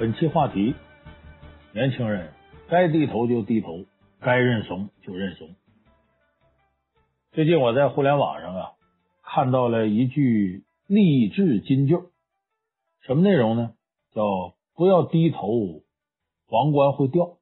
[0.00, 0.76] 本期话题：
[1.72, 2.32] 年轻人
[2.68, 3.84] 该低头就低头，
[4.20, 5.56] 该认怂就认怂。
[7.32, 8.70] 最近我在互联网上啊
[9.24, 11.96] 看到了一句励志金句，
[13.00, 13.72] 什么内容呢？
[14.14, 15.82] 叫不要低头，
[16.46, 17.38] 皇冠会掉；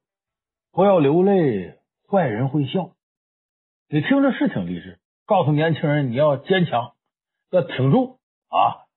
[0.71, 1.75] 不要流泪，
[2.09, 2.89] 坏人会笑。
[3.87, 4.97] 你听着是挺励志，
[5.27, 6.93] 告诉年轻人你要坚强，
[7.51, 8.87] 要挺住啊！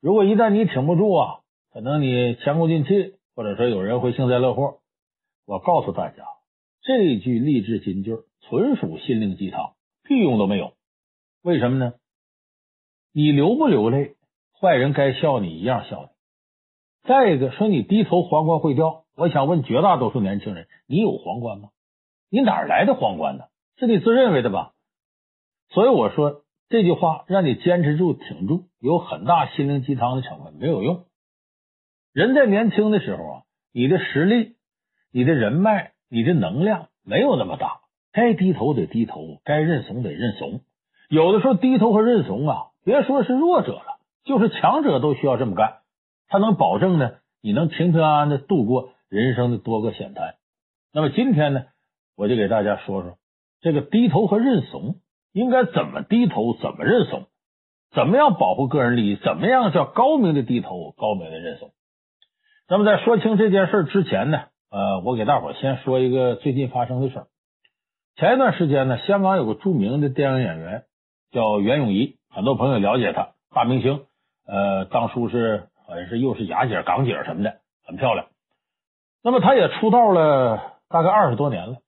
[0.00, 1.39] 如果一旦你挺不住啊，
[1.72, 4.78] 可能你前功尽弃，或者说有人会幸灾乐祸。
[5.46, 6.24] 我告诉大家，
[6.82, 10.72] 这句励志金句纯属心灵鸡汤，屁用都没有。
[11.42, 11.94] 为什么呢？
[13.12, 14.16] 你流不流泪，
[14.60, 17.08] 坏人该笑你一样笑你。
[17.08, 21.68] 再一个，说你低头皇冠会掉，我想问绝大多数年轻人，你有皇冠吗？
[22.30, 23.44] 你哪来的皇冠呢？
[23.78, 24.72] 是你自认为的吧？
[25.70, 31.04] 所以我说这句话让你坚持住、挺住，有很大心灵鸡汤的成分，没有用。
[32.12, 34.56] 人在年轻的时候啊，你的实力、
[35.12, 40.60] 你的人脉、你的能量没有那么大，该低头得低头，该认怂得认怂。
[41.08, 45.78] 有的时候低头和认怂啊，别说是弱者了，就是强者都需要这么干，
[46.28, 50.34] 他能保证呢，你能平平安安的度过人生的多个险滩。
[50.92, 51.66] 那么今天呢，
[52.16, 53.18] 我就给大家说说
[53.60, 54.96] 这个低头和认怂
[55.32, 57.26] 应该怎么低头，怎么认怂，
[57.92, 61.70] 怎么样保护个人利益，怎么样叫高明的低头，高明的认怂。
[62.70, 67.26] 那么在说清这件事之前呢，呃，我给大伙先说一个最近发生的事儿。
[68.14, 70.84] 前一段时间呢，香港有个著名的电影演员
[71.32, 74.04] 叫袁咏仪，很多朋友了解他，大明星，
[74.46, 78.28] 呃，当初是好像是又是雅姐、港姐什么的，很漂亮。
[79.20, 81.78] 那么他也出道了大概二十多年了。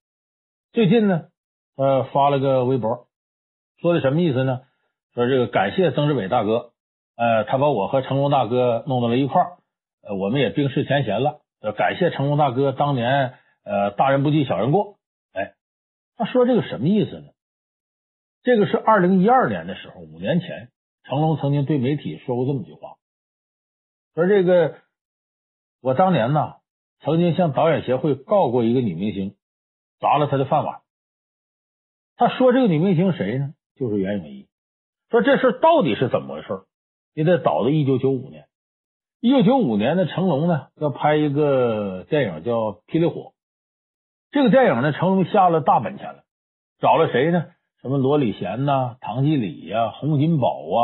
[0.73, 1.27] 最近呢，
[1.77, 3.07] 呃，发了个微博，
[3.81, 4.63] 说的什么意思呢？
[5.15, 6.73] 说这个感谢曾志伟大哥，
[7.17, 9.59] 呃，他把我和成龙大哥弄到了一块儿。
[10.03, 14.99] 呃，我们也冰释前嫌了，呃，感谢成龙大哥当年，呃，大人不计小人过。
[15.33, 15.55] 哎，
[16.17, 17.29] 他说这个什么意思呢？
[18.43, 20.71] 这个是二零一二年的时候，五年前，
[21.05, 22.97] 成龙曾经对媒体说过这么句话，
[24.15, 24.79] 说这个
[25.81, 26.57] 我当年呢，
[27.01, 29.37] 曾经向导演协会告过一个女明星，
[30.01, 30.81] 砸了他的饭碗。
[32.17, 33.55] 他说这个女明星谁呢？
[33.77, 34.49] 就是袁咏仪。
[35.11, 36.65] 说这事到底是怎么回事？
[37.15, 38.47] 你得倒到一九九五年。
[39.25, 43.21] 一九九五年的成龙呢，要拍一个电影叫《霹雳火》。
[44.33, 46.25] 这个电影呢，成龙下了大本钱了，
[46.81, 47.47] 找了谁呢？
[47.83, 50.81] 什么罗礼贤呐、唐季礼呀、洪金宝啊、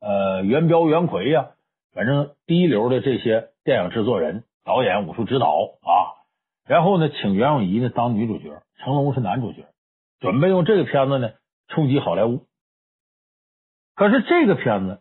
[0.00, 1.52] 呃袁彪、袁奎呀，
[1.94, 5.48] 反正第一流的这些电影制作人、导演、武术指导
[5.80, 6.12] 啊。
[6.66, 9.64] 然后呢，请袁咏仪呢当女主角，成龙是男主角，
[10.20, 11.30] 准备用这个片子呢
[11.68, 12.42] 冲击好莱坞。
[13.94, 15.00] 可是这个片子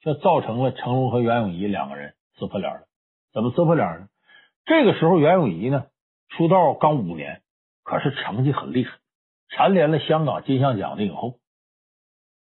[0.00, 2.14] 却造成了成龙和袁咏仪两个人。
[2.40, 2.80] 撕破脸了，
[3.34, 4.08] 怎么撕破脸呢？
[4.64, 5.86] 这个时候，袁咏仪呢
[6.30, 7.42] 出道刚五年，
[7.84, 8.92] 可是成绩很厉害，
[9.50, 11.34] 蝉联了香港金像奖的影后。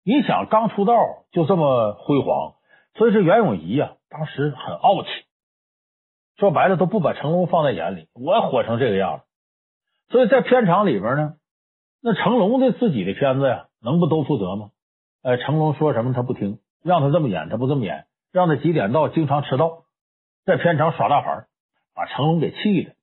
[0.06, 0.96] 你想，刚出道
[1.31, 2.53] 就这么辉煌，
[2.96, 5.09] 所以说袁咏仪呀，当时很傲气，
[6.38, 8.08] 说白了都不把成龙放在眼里。
[8.13, 9.23] 我火成这个样子，
[10.13, 11.35] 所以在片场里边呢，
[12.02, 14.72] 那成龙的自己的片子呀，能不都负责吗？
[15.22, 18.06] 哎，成龙说什么他不听，让他这么演他不这么演。
[18.31, 19.84] 让他几点到，经常迟到，
[20.46, 21.46] 在片场耍大牌，
[21.94, 22.94] 把成龙给气的。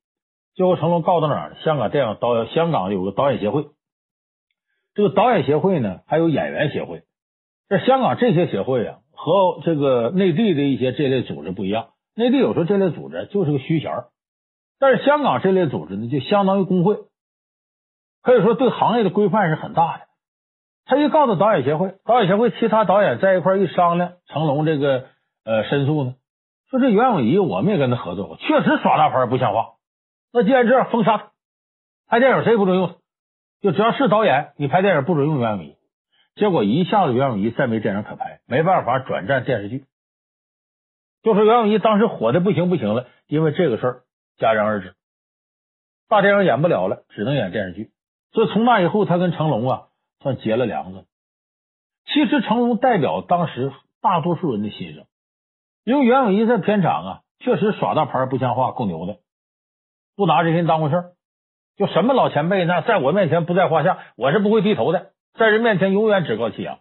[0.55, 1.57] 最后，成龙告到哪儿？
[1.63, 3.67] 香港电影导演，香港有个导演协会。
[4.95, 7.03] 这个导演协会呢，还有演员协会。
[7.69, 11.91] 这香港这些协会啊，和这个内地的一些这类组织不一样。
[12.17, 13.93] 内地有时候这类组织就是个虚衔，
[14.81, 16.97] 但是香港这类组织呢，就相当于工会，
[18.23, 20.05] 可以说对行业的规范是很大的。
[20.87, 25.07] 他一告到导演协会，导演协会其他导演在一块一商量，成龙这个。
[25.49, 26.15] 呃，申诉呢？
[26.69, 29.77] 说这袁咏仪，我们也跟他合作过，确实耍大牌不像话。
[30.31, 31.33] 那既然这样，封杀他，
[32.07, 32.97] 拍电影谁也不准用，
[33.63, 35.77] 就只要是导演，你拍电影不准用袁咏仪。
[36.35, 39.87] 结果一下子袁咏仪再没电影可拍，没办法转战电视剧。
[41.23, 44.03] 就说袁咏仪当时火的不行不行了，因为这个事儿
[44.39, 44.97] 戛然而止，
[46.11, 47.91] 大电影演不了了，只能演电视剧。
[48.33, 49.87] 所以从那以后，他跟成龙啊
[50.21, 51.07] 算结了梁子。
[52.05, 53.73] 其实成龙代表当时
[54.03, 55.07] 大多数人的心声。
[55.89, 59.21] 因为袁咏仪在片场啊，确实耍大牌不像话，够牛的，
[60.17, 61.05] 不拿这些人当回事儿，
[61.79, 66.81] 就什么老前辈那在我面前不在话下，我是不会低头的，在人面前永远趾高气扬。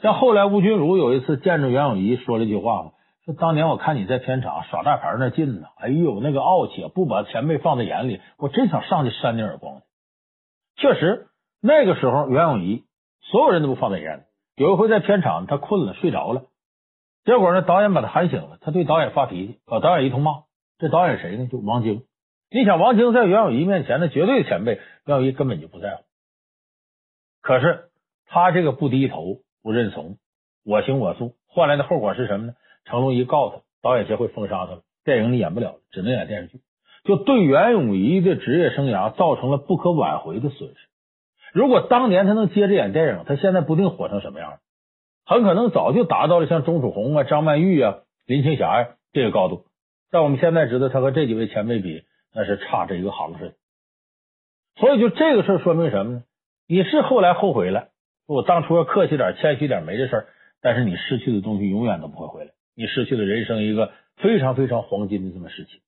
[0.00, 2.92] 像后来吴君如有一次见着袁咏仪说了一句话，
[3.26, 9.82] 说当年我看你在片场耍大牌那劲呢，哎呦那个傲气，不把前辈放在眼里，我真想上去扇你耳光。
[10.76, 11.26] 确实
[11.60, 12.84] 那个时候袁咏仪
[13.20, 14.22] 所有人都不放在眼里，
[14.56, 16.44] 有一回在片场他困了睡着了。
[17.28, 20.44] 结果呢，导演把他喊醒了，他对导演发脾气，把导演一通骂，
[20.78, 21.46] 这导演谁呢？
[21.46, 22.04] 就王晶。
[22.50, 26.04] 你想，王晶在袁咏仪面前呢，绝对前辈，袁咏仪根本就不在乎。
[27.42, 27.90] 可是
[28.28, 30.16] 他这个不低头、不认怂、
[30.64, 32.54] 我行我素，换来的后果是什么呢？
[32.86, 36.62] 成龙一告他，导演协会封杀他了，电影你演不了了，只能演电视剧，
[37.04, 40.76] 就对袁咏仪的职业生涯造成了不可挽回的损失。
[41.52, 44.58] 如果当年他能接着演电影，他现在不定火成什么样了，
[45.28, 49.66] 很可能早就达到了像钟楚红啊、张曼玉啊、林青霞呀这个高度。
[50.10, 52.02] 但我们现在知道，他和这几位前辈比。
[52.30, 53.56] 那是差这一个行市，
[54.76, 56.24] 所以就这个事说明什么呢？
[56.68, 57.88] 你是后来后悔了，
[58.26, 60.28] 我当初要客气点、谦虚点，没这事儿。
[60.60, 65.80] 但是你失去的东西永远都不会回来，你失去了人生一个非常非常黄金的这么时期。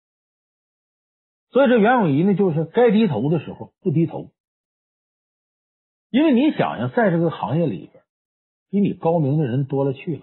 [1.50, 4.30] 所以这袁咏仪呢，就是该低头的时候不低头，
[6.10, 7.99] 因为你想想，在这个行业里边，
[8.70, 10.22] 比你高明的人多了去了，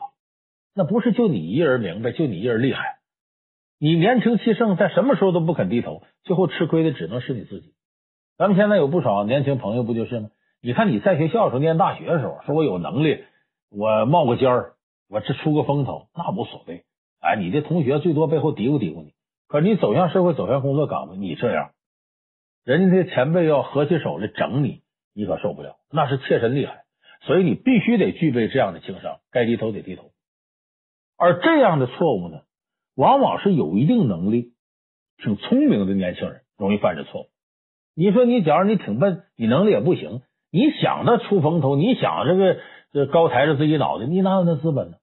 [0.74, 3.00] 那不是就你一人明白，就你一人厉害。
[3.80, 7.74] 你年轻气盛，在什么时候都不肯低头，最后吃亏的只能是你自己。
[8.38, 10.30] 咱们现在有不少年轻朋友，不就是吗？
[10.62, 13.24] 你看你在学校的时候，念大学的时候，说我有能力，
[13.70, 14.74] 我冒个尖儿，
[15.10, 16.86] 我这出个风头，那无所谓。
[17.20, 19.14] 哎，你的同学最多背后嘀咕嘀咕你。
[19.48, 21.72] 可你走向社会，走向工作岗位，你这样，
[22.64, 24.82] 人家的前辈要合起手来整你，
[25.14, 26.84] 你可受不了，那是切身厉害。
[27.22, 30.12] 所以你必须得具备这样的情商，该低头得低头。
[31.18, 32.42] 而这样的错误呢？
[32.96, 34.54] 往往是有一定能力、
[35.18, 37.25] 挺聪明的年轻人容易犯这错误。
[37.96, 40.22] 你说你假如你挺笨，你能力也不行，
[40.52, 42.60] 你想着出风头，你想这个
[42.92, 44.98] 这高抬着自己脑袋，你哪有那资本呢？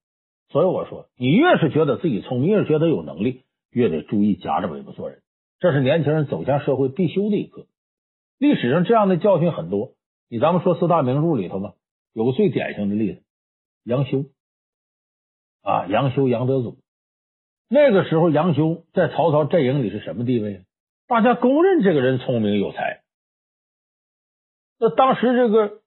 [0.51, 5.21] 所以我说，你越是觉得自己聪明，越是觉得有能力，越得注意夹着尾巴做人。
[5.61, 7.67] 这是年轻人走向社会必修的一课。
[8.39, 9.93] 历史上这样的教训很多。
[10.29, 11.73] 你咱们说四大名著里头嘛，
[12.15, 13.23] 有个最典型的例子，
[13.83, 14.25] 杨修
[15.63, 16.79] 啊，杨修、杨德祖。
[17.69, 20.65] 那个时候，杨修在曹操阵营里是什么地位？
[21.09, 23.03] 大家公认这个人聪明有才。
[24.79, 25.83] 那当时这个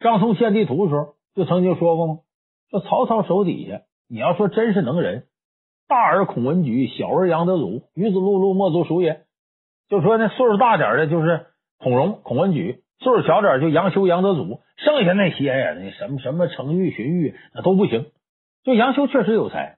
[0.00, 2.20] 张松献地图的时候，就曾经说过吗？
[2.70, 5.28] 说曹操手底下，你要说真是能人，
[5.86, 9.26] 大而孔文举，小而杨德祖，鱼子碌碌，莫足数也。
[9.88, 11.46] 就说那岁数大点的，就是
[11.78, 14.62] 孔融、孔文举；岁数小点就杨修、杨德祖。
[14.76, 18.06] 剩下那些呀，那什么什么程昱、荀彧，那都不行。
[18.64, 19.76] 就杨修确实有才。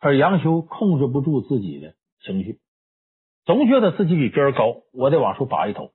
[0.00, 2.58] 而杨修控制不住自己的情绪，
[3.46, 5.92] 总觉得自己比别人高，我得往出拔一头。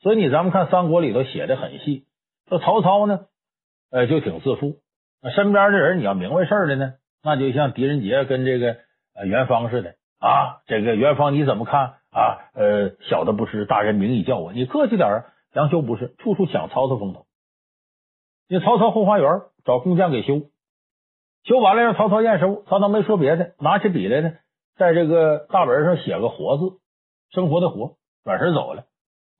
[0.00, 2.06] 所以你咱们看三国里头写的很细，
[2.48, 3.26] 说曹操呢，
[3.90, 4.76] 呃，就挺自负。
[5.36, 8.78] 身边的人你要明白事儿的呢，那就像狄仁杰跟这个
[9.14, 10.62] 呃元方似的啊。
[10.66, 12.48] 这个元方你怎么看啊？
[12.54, 14.54] 呃，小的不识，大人明义教我。
[14.54, 17.26] 你客气点儿，杨修不是，处处抢曹操风头。
[18.48, 20.42] 你曹操后花园找工匠给修。
[21.44, 24.34] 修完了让曹操验收，曹操没说别的，拿起笔来呢，
[24.76, 26.78] 在这个大本上写个活字，
[27.30, 28.84] 生活的活，转身走了。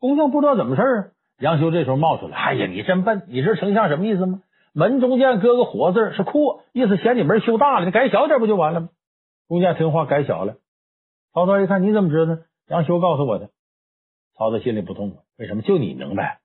[0.00, 3.22] 工匠不知道怎么事儿，杨修这时候冒出来：“哎呀，你真笨！
[3.28, 4.42] 你知丞相什么意思吗？
[4.74, 8.88] 门中间搁个活字是阔，意思嫌你门修大了，你改小点不就完了吗？”
[9.46, 10.56] 工匠听话改小了。
[11.32, 12.38] 曹操一看，你怎么知道？
[12.68, 13.50] 杨修告诉我的。
[14.34, 15.62] 曹操心里不痛快，为什么？
[15.62, 16.40] 就你明白，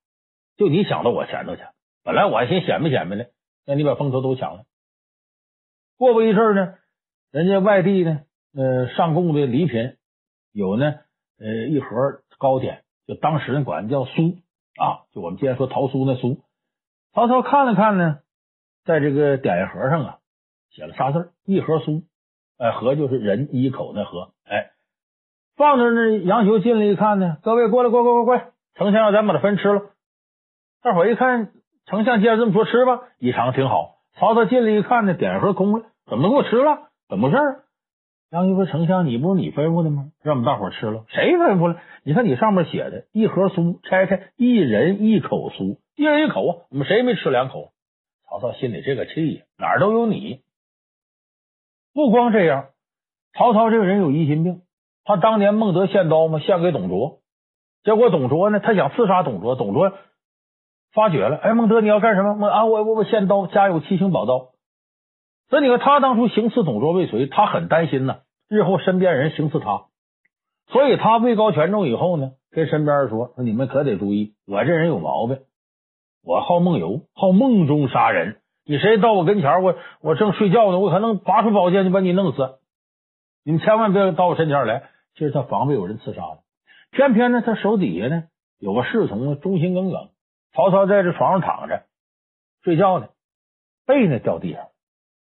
[0.58, 1.62] 就你想到我前头去。
[2.04, 3.26] 本来我还寻显摆显摆呢，
[3.66, 4.64] 让你把风头都抢了。
[5.98, 6.76] 过不一阵呢，
[7.32, 8.22] 人家外地呢，
[8.54, 9.98] 呃，上贡的礼品
[10.52, 11.00] 有呢，
[11.40, 14.38] 呃，一盒糕点，就当时人管叫酥
[14.76, 16.40] 啊，就我们今天说桃酥那酥。
[17.14, 18.20] 曹操看了看呢，
[18.86, 20.20] 在这个点心盒上啊，
[20.70, 22.04] 写了仨字一盒酥，
[22.58, 24.72] 哎，盒就是人一口那盒，哎，
[25.58, 26.18] 放着呢。
[26.20, 28.42] 杨修进来一看呢，各位过来，过过过过，
[28.76, 29.82] 丞相让咱把它分吃了。
[30.82, 31.52] 大伙一看，
[31.86, 33.98] 丞相既然这么说，吃吧，一尝挺好。
[34.14, 36.90] 曹操进来一看呢，点盒空了，怎么能给我吃了？
[37.10, 37.40] 怎么回事？
[38.30, 40.12] 杨修说：“丞相，你不是你吩咐的吗？
[40.22, 41.06] 让我们大伙吃了。
[41.08, 41.80] 谁吩咐了？
[42.04, 47.72] 你看你上面写的，一盒酥，拆开，一人一口酥，一人一口啊，我们谁没吃两口？”
[48.30, 50.42] 曹操心里这个气呀，哪儿都有你。
[51.94, 52.66] 不光这样，
[53.34, 54.62] 曹操这个人有疑心病，
[55.08, 57.20] 他当年孟德献刀嘛，献给董卓，
[57.84, 59.94] 结果董卓呢，他想刺杀董卓，董卓。
[60.94, 62.34] 发觉了，哎，孟德，你要干什么？
[62.34, 64.50] 孟啊，我我我献刀，家有七星宝刀。
[65.50, 69.86] 所以你看，他当初行刺董卓未遂，他很担心呢，日后身边人行刺他，
[70.68, 75.40] 所以他位高权重以后呢，跟身边人说：“说你们可得注意，我这人有毛病，
[76.26, 78.38] 我好梦游，好梦中杀人。
[78.66, 82.56] 你谁到我跟前，我我正睡觉呢，我可能拔出宝剑就把你弄死。
[83.46, 84.90] 你们千万别到我身前来。
[85.18, 86.38] 其实他防备有人刺杀他，
[86.92, 88.26] 偏偏呢，他手底下呢
[88.60, 90.10] 有个侍从忠心耿耿。
[90.54, 91.86] 曹操在这床上躺着
[92.64, 93.10] 睡觉呢，
[93.88, 94.68] 被呢掉地上。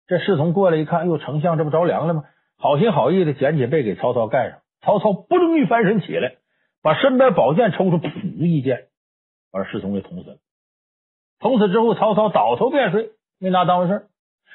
[0.07, 2.25] 这侍从过来一看，哟，丞相这不着凉了吗？
[2.59, 4.59] 好心好意的捡起被给曹操盖上。
[4.83, 6.37] 曹操不正欲翻身起来，
[6.83, 8.89] 把身边宝剑抽出，噗一剑，
[9.51, 10.37] 把侍从给捅死了。
[11.41, 14.07] 捅死之后，曹操倒头便睡，没拿当回事。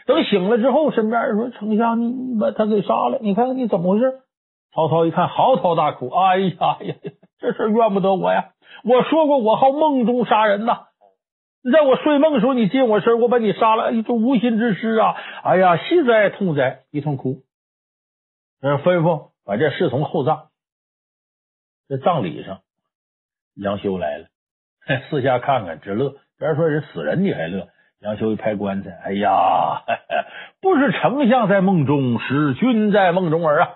[0.06, 4.22] 等醒了之后，身边人说：“丞相，你你把他给杀了，你看看你怎么回事？”
[4.74, 6.96] 曹操一看，嚎啕大哭：“哎呀呀，
[7.39, 8.53] 这事怨不得我呀！
[8.84, 10.88] 我说过，我好梦中杀人呐。
[11.72, 15.15] 在我睡梦的时候，你近我身，我把你杀了，哎这无心之失啊！
[15.44, 16.82] 哎呀，惜哉，痛哉！
[16.92, 17.44] 一通哭。
[18.62, 20.48] 呃，吩咐把这侍从厚葬。
[21.88, 22.62] 这葬礼上，
[23.56, 24.25] 杨修来了，
[25.10, 26.15] 四下看看，直乐。
[26.39, 27.68] 别人说人死人，你还乐？
[28.01, 29.84] 杨修一拍棺材：“哎呀，
[30.62, 33.70] 不是丞相在梦中，是君在梦中儿啊！”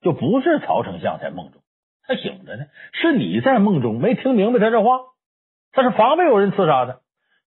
[0.00, 1.60] 就不是曹丞相在梦中，
[2.02, 2.66] 他醒着呢。
[2.92, 5.00] 是你在梦中没听明白他这话，
[5.72, 7.00] 他是防备有人刺杀他。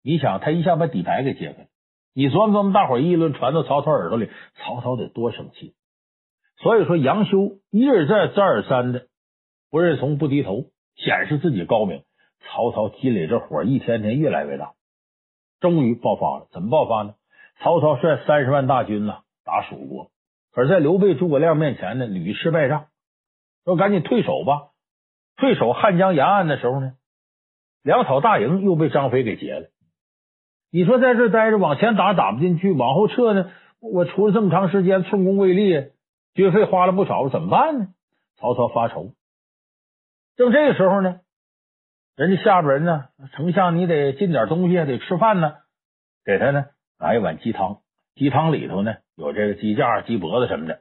[0.03, 1.69] 你想，他一下把底牌给揭开，
[2.15, 5.75] 你琢磨琢磨，大伙议论传到曹操耳朵里，曹操得多生气。
[6.57, 9.07] 所以说，杨修一而再、再而三的
[9.71, 10.65] 不认怂、不低头，
[10.97, 12.03] 显示自己高明。
[12.43, 14.73] 曹操积累这火一天天越来越大，
[15.61, 16.49] 终于爆发了。
[16.53, 17.15] 怎么爆发呢？
[17.63, 20.11] 曹操率三十万大军呢打蜀国。
[20.53, 22.87] 可，在刘备、诸葛亮面前呢，屡试败仗，
[23.65, 24.71] 说赶紧退守吧。
[25.37, 26.95] 退守汉江沿岸的时候呢，
[27.83, 29.69] 粮草大营又被张飞给劫了。
[30.71, 35.93] 你说在这待着，往前打打不进去，往后撤呢，我出了这么长时间，寸功未立，
[36.35, 37.89] 军费花了不少，怎么办呢？
[38.37, 39.13] 曹操发愁。
[40.37, 41.21] 正这个时候呢，
[42.17, 45.55] 人家下边人呢，丞相你得进点东西，得吃饭呢，
[46.25, 46.67] 给他呢
[46.99, 47.81] 拿一碗鸡汤，
[48.21, 48.97] 鸡汤里头呢。
[49.17, 50.81] 有这个鸡架、鸡脖子什么的，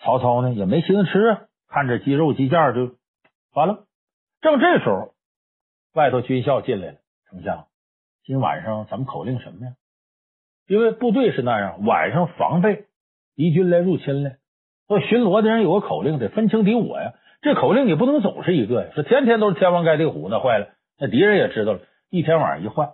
[0.00, 2.96] 曹操呢也没心思吃啊，看着鸡肉、鸡架就
[3.52, 3.84] 完了。
[4.40, 5.14] 正这时候，
[5.92, 6.94] 外头军校进来了，
[7.28, 7.66] 丞相，
[8.24, 9.72] 今晚上咱们口令什么呀？
[10.66, 12.86] 因为部队是那样，晚上防备
[13.34, 14.36] 敌军来入侵了，
[14.88, 17.12] 说巡逻的人有个口令，得分清敌我呀。
[17.42, 22.92] 这口令你不能总是一个呀，说天天都是天王盖地虎，那坏了，那敌人也知道了，一天晚上一换，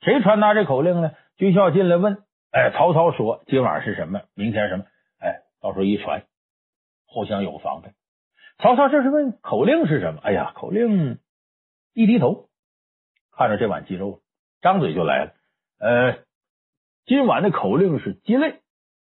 [0.00, 1.12] 谁传达这口令呢？
[1.36, 2.18] 军校进来问。
[2.52, 4.22] 哎，曹操说今晚是什么？
[4.34, 4.84] 明天什么？
[5.20, 6.24] 哎，到时候一传，
[7.06, 7.90] 互相有防备。
[8.58, 10.20] 曹操这是问口令是什么？
[10.20, 11.20] 哎呀，口令
[11.94, 12.48] 一低头，
[13.30, 14.20] 看着这碗鸡肉，
[14.62, 15.32] 张嘴就来了。
[15.78, 16.24] 呃，
[17.06, 18.60] 今晚的口令是鸡肋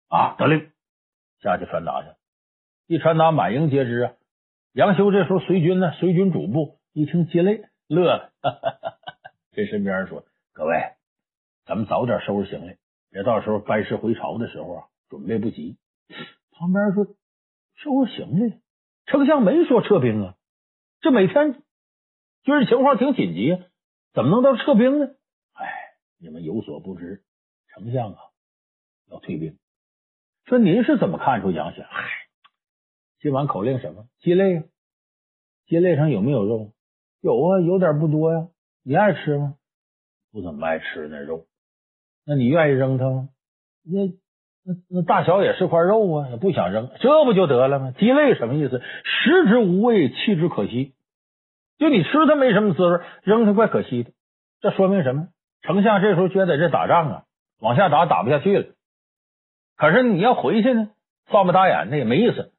[0.08, 0.70] 啊，得令，
[1.40, 2.08] 下去传达去。
[2.86, 4.12] 一传达，满营皆知啊。
[4.72, 10.76] 杨修这时候随军呢，随军主簿一听鸡肋，乐了，哈哈哈哈，跟身边人说：“各位，
[11.66, 12.76] 咱们早点收拾行李。”
[13.12, 15.76] 别到时候班师回朝的时候啊，准备不及。
[16.52, 17.04] 旁边说
[17.74, 18.54] 收拾行李，
[19.04, 20.34] 丞相没说撤兵啊。
[21.02, 21.62] 这每天
[22.42, 23.62] 军事情况挺紧急，
[24.14, 25.08] 怎么能到撤兵呢？
[25.52, 27.22] 哎，你们有所不知，
[27.74, 28.18] 丞相啊
[29.10, 29.58] 要退兵。
[30.46, 31.84] 说您是怎么看出杨显？
[31.84, 32.08] 嗨，
[33.20, 34.06] 今晚口令什么？
[34.20, 34.64] 鸡肋啊，
[35.66, 36.72] 鸡肋上有没有肉？
[37.20, 38.48] 有啊，有点不多呀。
[38.82, 39.58] 你爱吃吗？
[40.30, 41.46] 不怎么爱吃那肉。
[42.26, 43.28] 那你愿意扔它吗？
[43.84, 44.06] 那
[44.64, 47.92] 那那大小也是块肉啊，也不想扔，这不就得了吗？
[47.98, 48.80] 鸡肋什么意思？
[49.04, 50.94] 食之无味，弃之可惜。
[51.78, 54.12] 就你吃它没什么滋味，扔它怪可惜的。
[54.60, 55.28] 这说明什么？
[55.62, 57.22] 丞相这时候觉得这打仗啊，
[57.60, 58.66] 往下打打不下去了。
[59.76, 60.90] 可是你要回去呢，
[61.26, 62.52] 放不打眼，那也没意思。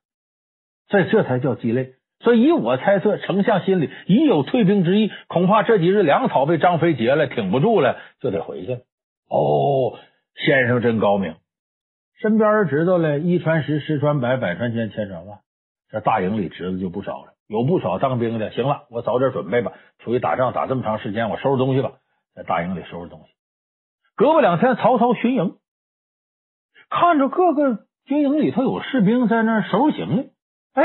[0.90, 1.94] 所以这才叫鸡肋。
[2.20, 8.80] 所以以我猜测，丞相心里已有退兵之意，恐怕这几日粮草被张飞劫了，挺不住了，就得回去了。
[9.34, 9.98] 哦，
[10.36, 11.36] 先生真高明，
[12.22, 15.40] 身边人知道了，一传十，十传百，百传千，千传万，
[15.90, 18.52] 这大营里侄子就不少了，有不少当兵的。
[18.52, 21.94] 行了，我早点准备吧，出去打仗打这么长时间，我收拾东西吧，
[22.36, 23.34] 在大营里收拾东西。
[24.16, 25.58] 隔不两天，曹操巡营，
[26.92, 30.32] 看着各个军营里头有士兵在那收拾行李，
[30.74, 30.84] 哎，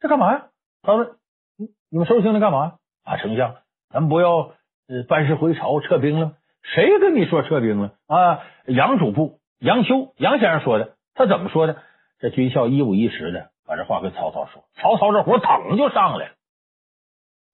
[0.00, 0.48] 这干嘛呀？
[0.82, 1.14] 他说
[1.56, 3.54] ：“你你们收拾行李干嘛？”啊，丞相，
[3.90, 4.50] 咱们不要
[4.88, 6.32] 呃班师回朝撤兵了。
[6.62, 8.40] 谁跟你说撤兵了啊？
[8.66, 10.94] 杨主簿杨修杨先生说的。
[11.14, 11.76] 他怎么说的？
[12.20, 14.64] 这军校一五一十的把这话跟曹操说。
[14.76, 16.32] 曹操这火腾就上来了，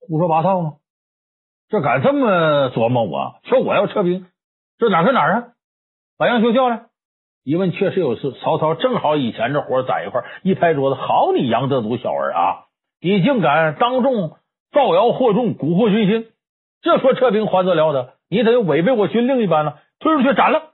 [0.08, 0.74] 胡说八道吗？
[1.68, 3.36] 这敢这么琢磨我？
[3.44, 4.26] 说我要撤兵，
[4.78, 5.44] 这哪跟哪儿啊？
[6.18, 6.86] 把杨修叫来，
[7.42, 8.32] 一问确实有事。
[8.32, 12.64] 曹操正好以前这火在一块，一拍桌子：“好你杨德祖小儿啊！
[13.00, 14.36] 你竟敢当众
[14.72, 16.28] 造谣惑众，蛊惑军心！
[16.84, 20.72] 这说撤兵还得了得？”你得违背我军令一般了，推出去斩了。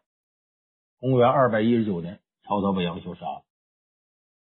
[1.00, 3.42] 公元二百一十九年，曹操把杨修杀了。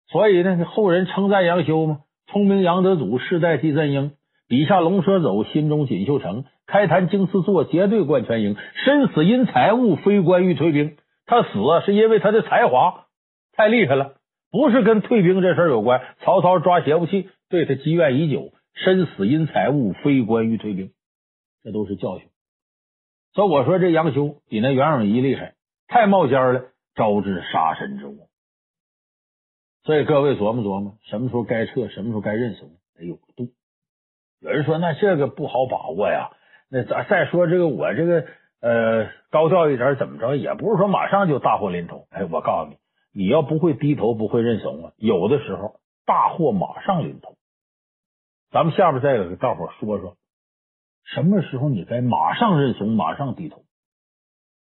[0.10, 4.12] 所以呢，后人称赞杨修嘛，聪明杨德祖，世代季纘英，
[4.48, 10.98] 笔下龙蛇走，心中锦绣成，开坛经词作，结对冠全营，身死因财物，非关欲退兵。
[11.26, 11.50] 他死
[11.86, 13.06] 是因为他的才华
[13.54, 14.16] 太厉害了，
[14.52, 16.02] 不是跟退兵这事儿有关。
[16.20, 20.92] 曹操抓邪不气，对他积怨已久，身死因财物，非关于退兵，
[21.66, 22.30] 这都是教训。
[23.34, 25.56] 所以我说这杨修比那袁咏仪厉害，
[25.88, 28.14] 太冒尖了，招致杀身之祸。
[29.84, 33.50] 所以各位琢磨琢磨，什么时候该撤，什么时候该认怂，得有个度。
[34.40, 36.30] 有人说，那这个不好把握呀。
[36.70, 38.26] 那咱再说这个，我这个
[38.62, 42.08] 呃高调一点，怎么着，也不是说马上就大祸临头。
[42.12, 42.78] 哎，我告诉你，
[43.12, 47.36] 你要不会低头，不会认怂啊，有的时候大祸马上临头。
[48.52, 50.16] 咱们下边再给大伙说说，
[51.14, 53.64] 什么时候你该马上认怂，马上低头。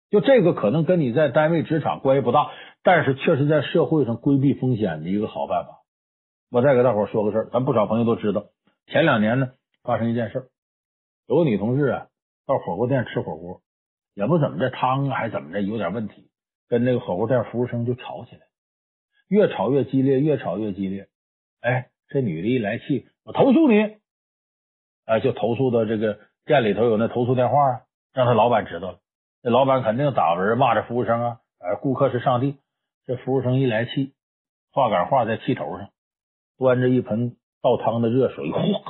[0.09, 2.51] 就这个可能跟你在单位职场关系不大。
[2.83, 5.81] 但是，确实在社会上规避风险的一个好办法。
[6.51, 8.45] 我再给大伙说个事儿，咱不少朋友都知道。
[8.85, 10.47] 前两年呢，发生一件事儿，
[11.27, 12.07] 有个女同志啊，
[12.45, 13.61] 到火锅店吃火锅，
[14.13, 16.29] 也不怎么的汤啊，还怎么的，有点问题，
[16.69, 18.41] 跟那个火锅店服务生就吵起来，
[19.27, 21.07] 越吵越激烈，越吵越激烈。
[21.61, 23.97] 哎，这女的一来气，我投诉你，
[25.05, 27.81] 啊，就投诉到这个店里头有那投诉电话啊，
[28.13, 28.99] 让他老板知道了。
[29.41, 32.57] 那老板肯定打文骂着服务生啊，哎，顾客是上帝。
[33.05, 34.13] 这服务生一来气，
[34.71, 35.89] 话赶话在气头上，
[36.57, 38.81] 端着一盆倒汤的热水，嚯，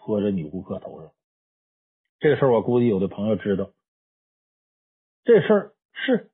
[0.00, 1.12] 泼着女顾客头上。
[2.18, 3.70] 这个事儿我估计有的朋友知道，
[5.22, 6.30] 这事儿是，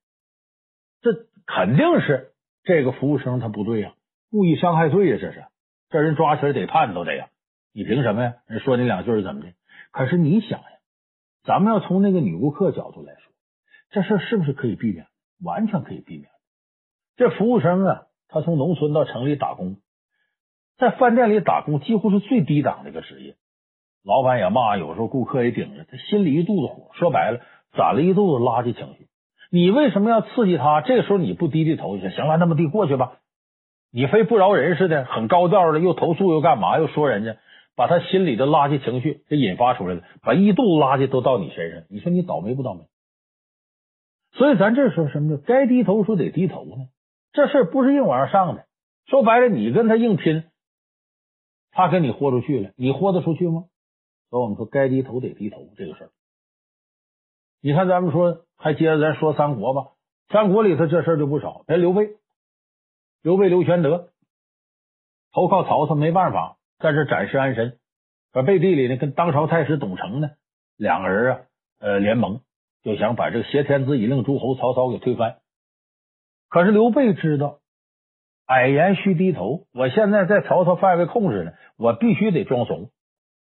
[1.02, 1.12] 这
[1.44, 3.94] 肯定是这个服务生他不对呀，
[4.30, 5.44] 故意伤害罪呀，这是，
[5.90, 7.28] 这人抓起来得判都得呀，
[7.72, 8.34] 你凭什么呀？
[8.46, 9.48] 人说你两句是怎么的？
[9.90, 10.66] 可是你想呀，
[11.44, 13.32] 咱们要从那个女顾客角度来说，
[13.90, 15.06] 这事儿是不是可以避免？
[15.42, 16.28] 完全可以避免。
[17.16, 19.76] 这服务生啊，他从农村到城里打工，
[20.78, 23.36] 在饭店里打工几乎是最低档的一个职业。
[24.04, 26.90] 老板也骂，有时候顾客也顶着，他心里一肚子火。
[26.94, 27.40] 说白了，
[27.76, 29.08] 攒了一肚子垃圾情绪。
[29.50, 30.80] 你为什么要刺激他？
[30.80, 33.18] 这个时候你不低低头就行了，那么地过去吧。
[33.90, 36.78] 你非不饶人似的，很高调的又投诉又干嘛？
[36.78, 37.36] 又说人家，
[37.74, 41.84] 把他心里的垃圾情绪给引发出来了，把一肚子垃圾都到你身上。
[41.88, 42.84] 你说你倒霉不倒霉？
[44.32, 46.88] 所以咱这时候什么叫该低头说得低头呢？
[47.32, 48.66] 这事不是硬往上上的，
[49.06, 50.44] 说白了，你跟他硬拼，
[51.70, 53.64] 他给你豁出去了，你豁得出去吗？
[54.30, 56.10] 所以我们说，该低头得低头这个事儿。
[57.60, 59.92] 你看，咱们说，还接着咱说三国吧。
[60.30, 61.64] 三国里头这事儿就不少。
[61.66, 62.16] 人刘备，
[63.22, 64.08] 刘备刘玄德
[65.32, 67.78] 投靠曹操，没办法，在这暂时安身。
[68.32, 70.30] 而背地里呢，跟当朝太师董承呢，
[70.76, 71.40] 两个人啊，
[71.78, 72.40] 呃，联盟，
[72.82, 75.36] 就想把这个挟天子以令诸侯曹操给推翻。
[76.48, 77.58] 可是刘备知道，
[78.46, 79.66] 矮言须低头。
[79.72, 82.90] 我现在在曹操范围控制呢，我必须得装怂。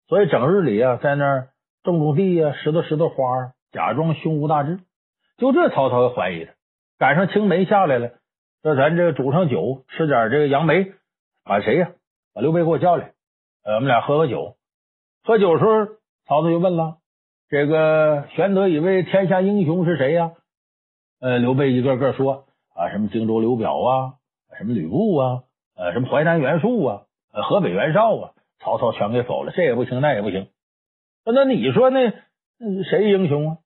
[0.06, 1.48] 所以整日里啊，在那儿
[1.82, 4.80] 种种地呀，拾掇拾掇花，假装胸无大志。
[5.38, 6.52] 就这，曹操也怀疑他。
[6.98, 8.12] 赶上青梅下来了，
[8.62, 10.92] 说咱这煮上酒，吃点这个杨梅。
[11.42, 11.90] 把谁呀？
[12.34, 13.12] 把刘备给我叫来，
[13.64, 14.56] 呃，我们俩喝个酒。
[15.24, 15.86] 喝酒时候，
[16.26, 16.98] 曹操就问了
[17.48, 20.32] ：“这个玄德以为天下英雄是谁呀？”
[21.20, 22.46] 呃，刘备一个个说。
[22.74, 24.14] 啊，什么荆州刘表啊，
[24.58, 25.44] 什么吕布啊，
[25.76, 30.48] 呃，什么淮南袁术啊，呃，河北袁绍啊，曹操全给否了，这也不行，那也不行。
[31.24, 32.10] 那你说那
[32.90, 33.58] 谁英雄啊？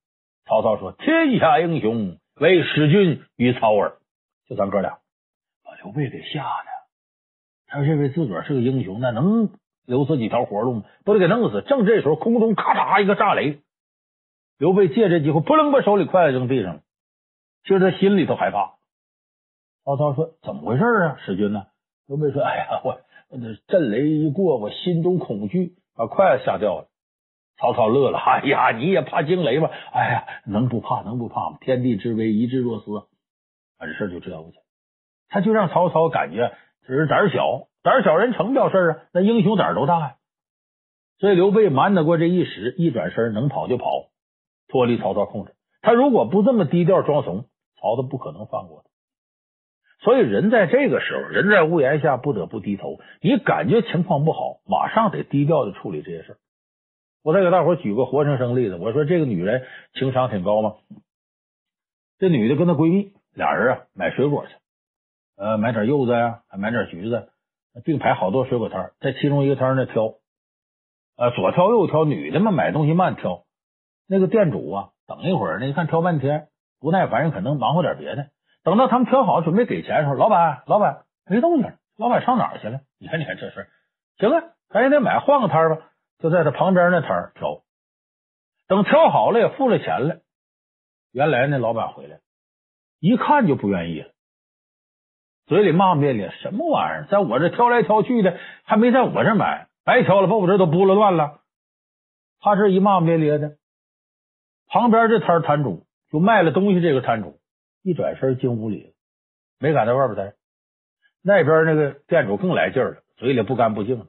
[0.44, 3.96] 曹操说：“天下英雄，唯使君与曹耳。”
[4.46, 4.98] 就咱哥俩，
[5.64, 6.68] 把刘备给吓的。
[7.66, 9.48] 他认为自个儿是个英雄，那能
[9.88, 10.84] 留自己条活路吗？
[11.04, 11.62] 不得给弄死。
[11.62, 13.62] 正这时候，空中咔嚓一个炸雷，
[14.58, 16.80] 刘备借这机会，扑棱把手里筷子扔地上了。
[17.64, 18.74] 其实他心里头害怕。
[19.84, 21.64] 曹操说：“怎么回事啊，使君呢？”
[22.06, 26.88] 刘备说：“哎呀，我我这阵雷一过，我心中恐惧，把筷子吓掉了。”
[27.58, 29.70] 曹操乐了：“哎呀，你也怕惊雷吗？
[29.92, 31.58] 哎呀，能不怕能不怕吗？
[31.62, 33.08] 天地之危，一日若斯。
[33.78, 34.58] 把这事就知道不起，
[35.28, 36.52] 他就让曹操感觉
[36.84, 38.96] 只是胆小，胆小人成不了事啊。
[39.12, 40.16] 那英雄胆都大呀。
[41.18, 44.10] 所以刘备瞒得过这一时，一转身能跑就跑，
[44.68, 45.54] 脱离曹操控制。
[45.82, 47.46] 他如果不这么低调装怂，
[47.80, 48.90] 曹操不可能放过他。
[50.04, 53.00] 所以，人在这个时候，人在屋檐下，不得不低头。
[53.20, 56.38] 你感觉情况不好，马上得低调的处理这些事儿。
[57.24, 60.74] 我再给大伙举个活生生例子，我说这个女人情商挺高吗？
[62.20, 64.54] 这女的跟她闺蜜俩人啊买水果去，
[65.36, 67.28] 呃，买点柚子呀，还买点橘子，
[67.84, 70.14] 并排好多水果摊，在其中一个摊那挑，
[71.16, 73.44] 呃，左挑右挑，女的嘛买东西慢挑。
[74.06, 76.48] 那个店主啊，等一会儿呢，一看挑半天
[76.80, 78.30] 不耐烦，可能忙活点别的。
[78.64, 82.80] 等到他们挑好准备给钱的时候，老板，老板没动静，老板上哪儿去了？
[82.98, 83.68] 你看，你看这事
[84.18, 85.90] 行啊，咱也得买，换个摊吧。
[86.18, 87.62] 就在他旁边那摊挑，
[88.66, 90.20] 等挑好了也付了钱了。
[91.12, 92.18] 原来那老板回来，
[92.98, 94.10] 一看就不愿意了。
[95.48, 101.40] 嘴里骂骂咧咧，什么玩意儿，在我这挑来挑去的，还没在我这买，白挑了，把我这都剥了断了。
[102.40, 103.56] 他这一骂骂咧咧的，
[104.68, 107.40] 旁边这摊摊主就卖了东西，这个摊主
[107.82, 108.90] 一转身进屋里了，
[109.58, 110.36] 没敢在外边待。
[111.22, 114.06] 那边那个店主更来劲了，嘴里不干不净。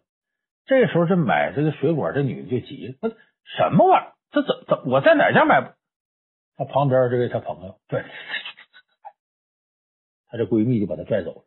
[0.65, 3.09] 这时候这买这个水果这女的就急了，
[3.43, 4.13] 什么玩意儿？
[4.31, 5.73] 这怎怎我在哪家买？
[6.57, 8.03] 他旁边这位他朋友对，
[10.29, 11.43] 她这闺蜜就把她拽走了。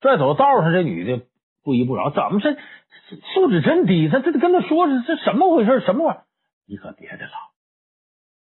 [0.00, 1.26] 拽走道上这女的
[1.62, 2.54] 不依不饶，怎么这
[3.34, 4.08] 素质真低？
[4.08, 5.80] 她这跟她说是这什么回事？
[5.80, 6.24] 什么玩意儿？
[6.66, 7.32] 你可别的了，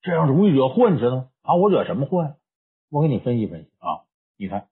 [0.00, 1.28] 这样容易惹祸，你知道吗？
[1.42, 2.36] 啊，我惹什么祸呀？
[2.90, 4.06] 我给你分析分析啊！
[4.36, 4.68] 你看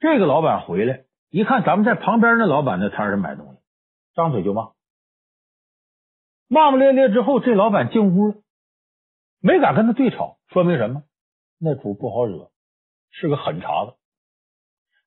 [0.00, 3.58] 这个老板回来一看，咱们在旁边那老板那摊上买东西，
[4.14, 4.72] 张嘴就骂，
[6.46, 8.34] 骂骂咧咧之后，这老板进屋了。
[9.40, 11.04] 没敢跟他对吵，说明什么？
[11.58, 12.50] 那主不好惹，
[13.10, 13.92] 是个狠茬子。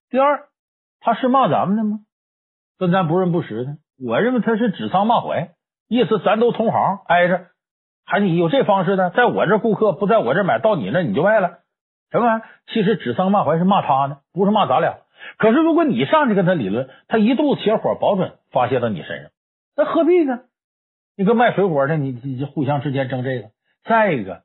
[0.10, 0.48] 第二，
[1.00, 2.00] 他是骂咱们的吗？
[2.78, 3.78] 跟咱不认不识的。
[4.04, 5.52] 我认为他是指桑骂槐，
[5.88, 7.48] 意思咱都同行，挨着。
[8.06, 11.60] 还你有这方式呢，在我这顾客不在我这买，到你那你就卖了，
[12.12, 12.42] 什么玩意？
[12.74, 14.98] 其实指桑骂槐是骂他呢，不是骂咱俩。
[15.38, 19.32] 可是如果你上去跟他理论，他一肚子邪火，保准发泄到你身上。
[19.78, 20.42] 那何必呢？
[21.16, 23.50] 你跟卖水果的，你你互相之间争这个。
[23.84, 24.42] 再一个，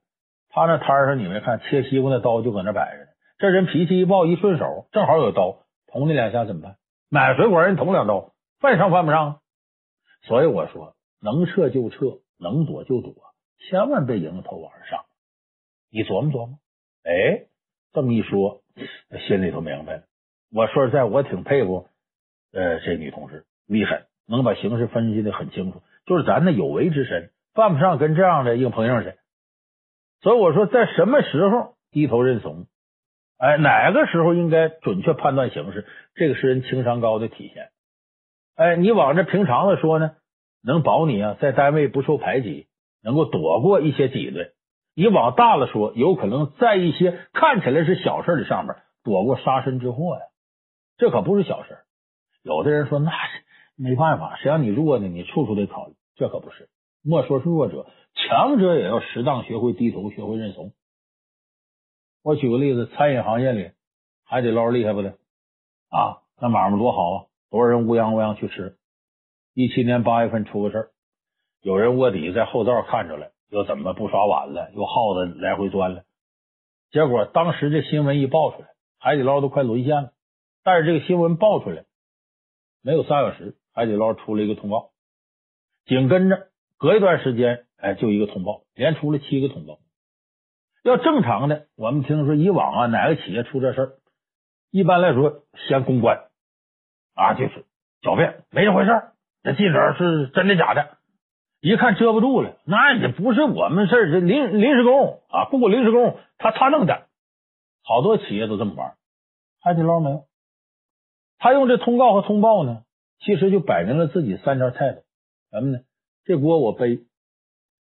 [0.51, 3.06] 他那摊上你没看切西瓜那刀就搁那摆着。
[3.39, 6.77] 这人脾气一暴一顺手，正好有刀捅你两下怎么办？
[7.09, 9.41] 买水果人捅两刀，犯上犯不上？
[10.23, 13.15] 所以我说，能撤就撤，能躲就躲，
[13.59, 15.05] 千万别迎头往上。
[15.91, 16.59] 你琢磨琢磨。
[17.05, 17.47] 哎，
[17.93, 18.63] 这么一说，
[19.29, 20.03] 心里头明白了。
[20.53, 21.89] 我说实在，我挺佩服
[22.53, 25.83] 呃这女同志厉害，能把形势分析的很清楚。
[26.07, 29.13] 就是咱那有为之身，犯不上跟这样的硬碰硬去。
[30.23, 32.67] 所以我说，在什么时候低头认怂？
[33.39, 35.87] 哎，哪个时候应该准确判断形势？
[36.15, 37.69] 这个是人情商高的体现。
[38.57, 40.13] 哎，你往这平常的说呢，
[40.63, 42.67] 能保你啊，在单位不受排挤，
[43.03, 44.53] 能够躲过一些挤兑。
[44.95, 50.23] 你往大了说，有可能在一些看起来是小事的上面躲过杀身之祸呀。
[50.97, 51.77] 这可不是小事。
[52.43, 53.45] 有的人说，那是
[53.77, 55.09] 没办法，谁让你弱呢？
[55.09, 55.93] 你处处得考虑。
[56.17, 56.71] 这可不是。
[57.05, 57.87] 莫说是弱者。
[58.15, 60.73] 强者也要适当学会低头，学会认怂。
[62.27, 63.71] 我举个例子，餐饮行业里，
[64.25, 65.11] 海底捞厉害不的
[65.91, 66.23] 啊？
[66.41, 68.77] 那买卖多好啊，多少人乌泱乌泱去吃。
[69.55, 70.91] 一七年八月份出个事儿，
[71.63, 76.03] 有人卧底在后道看出来，又怎么不刷碗了，又耗子来回钻了。
[76.91, 80.13] 结果当时这新闻一爆出来，海底捞都快沦陷了。
[80.65, 81.85] 但是这个新闻爆出来
[82.83, 84.91] 没有三小时，海底捞出了一个通报，
[85.85, 87.67] 紧跟着隔一段时间。
[87.77, 89.79] 哎，就一个通报，连出了七个通报。
[90.87, 93.93] 要正常的，我们听说以往啊，哪个企业出这事儿，
[94.71, 96.29] 一般来说先公关
[97.15, 97.65] 啊，就是
[98.03, 99.13] 狡辩，没这回事儿。
[99.43, 100.99] 这记者是真的假的？
[101.61, 107.07] 一看遮不住了，那也不是我们事儿，这临临时工啊，不过临时工，他他弄的。
[107.83, 108.95] 好多企业都这么玩，
[109.61, 110.25] 海底捞没有。
[111.39, 112.83] 他用这通告和通报呢，
[113.21, 115.03] 其实就摆明了自己三条态度，
[115.51, 115.79] 什么呢？
[116.25, 117.01] 这锅我背。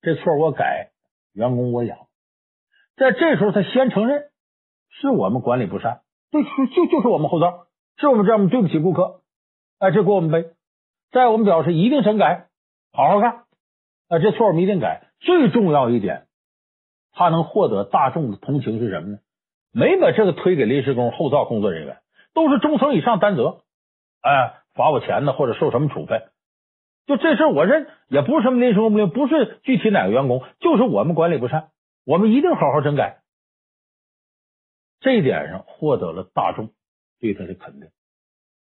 [0.02, 0.90] 这错我改，
[1.32, 2.05] 员工我养，
[2.96, 4.24] 在这时候他先承认
[4.88, 7.66] 是我们管理不善，对，就就就是我们厚道，
[7.98, 9.20] 是我们这样对不起顾客，
[9.78, 10.50] 哎，这锅我们背。
[11.12, 12.48] 再我们表示一定整改，
[12.92, 13.44] 好好干，
[14.08, 15.08] 哎，这错我们一定改。
[15.20, 16.26] 最重要一点，
[17.12, 19.18] 他能获得大众的同情是什么呢？
[19.72, 21.98] 没把这个推给临时工、后灶工作人员，
[22.34, 23.60] 都是中层以上担责，
[24.22, 26.22] 哎，罚我钱的或者受什么处分。
[27.06, 31.68] 就这事儿，我认也不是什么临时工不，不是具体哪个员工，就是我们管理不善，
[32.06, 33.20] 我们一定好好整改。
[35.00, 36.70] 这一点上获得了大众
[37.18, 37.90] 对他的肯定。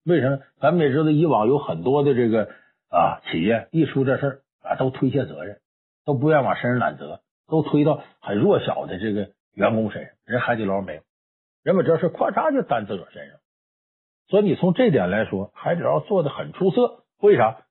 [0.05, 0.39] 为什么？
[0.59, 2.49] 咱们也知道，以往有很多的这个
[2.89, 5.61] 啊企业一出这事儿啊，都推卸责任，
[6.07, 10.13] 都不愿往身上揽责，都推到很弱小的这个员工身上。
[10.25, 11.03] 人海底捞没有，
[11.63, 13.39] 人把这事咔嚓就担自个儿身上。
[14.29, 17.05] 所以你从这点来说，海底捞做的很出色。
[17.21, 17.67] 为啥？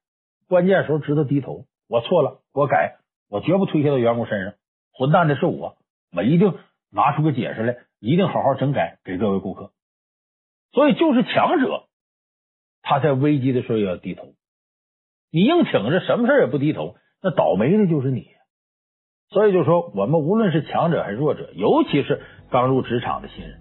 [0.48, 3.00] 关键时候知道低头，我错了，我改，
[3.30, 4.54] 我绝不推卸到员工身上。
[4.98, 5.76] 混蛋的是我，
[6.16, 6.54] 我一定
[6.90, 9.72] 拿出个解释来，一定好好整改给各位顾客。
[10.72, 11.84] 所以就是强者，
[12.82, 14.34] 他在危机的时候也要低头。
[15.32, 18.30] 你硬挺着，什么事也不低头，那倒霉的就是你。
[19.30, 23.60] 所以就说，我们无论是强者还是弱者，尤其是刚入职场的新人，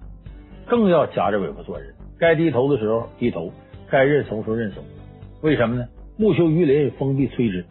[0.69, 1.95] 更要夹着尾巴做人。
[2.17, 3.53] 该低头的时候低头，
[3.91, 4.85] 该认怂时候认怂。
[5.43, 5.89] 为什么呢？
[6.17, 7.65] 木秀于林，风必摧之。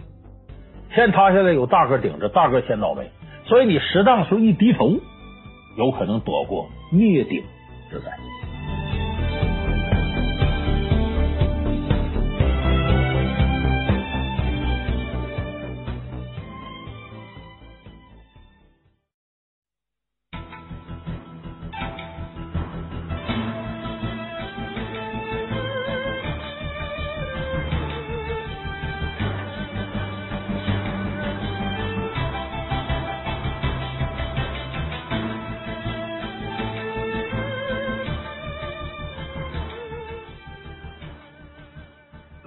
[0.89, 3.09] 天塌下来有大个顶着，大个先倒霉。
[3.45, 4.97] 所以你适当时候一低头，
[5.75, 7.43] 有可能躲过灭顶
[7.89, 8.11] 之灾。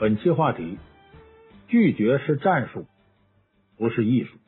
[0.06, 0.78] 本期话题：
[1.66, 2.86] 拒绝是战术，
[3.76, 4.38] 不是艺术。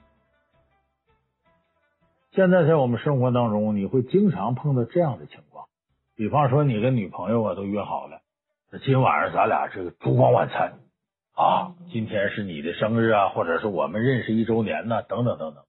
[2.31, 5.67] 现在在我们生活当中，你会经常碰到这样的情况，
[6.15, 8.21] 比方说你跟女朋友啊都约好了，
[8.85, 10.79] 今晚上咱俩这个烛光晚餐
[11.35, 15.65] 啊，今天是你的生日啊，或者是我们认识一周年呐，等等等等。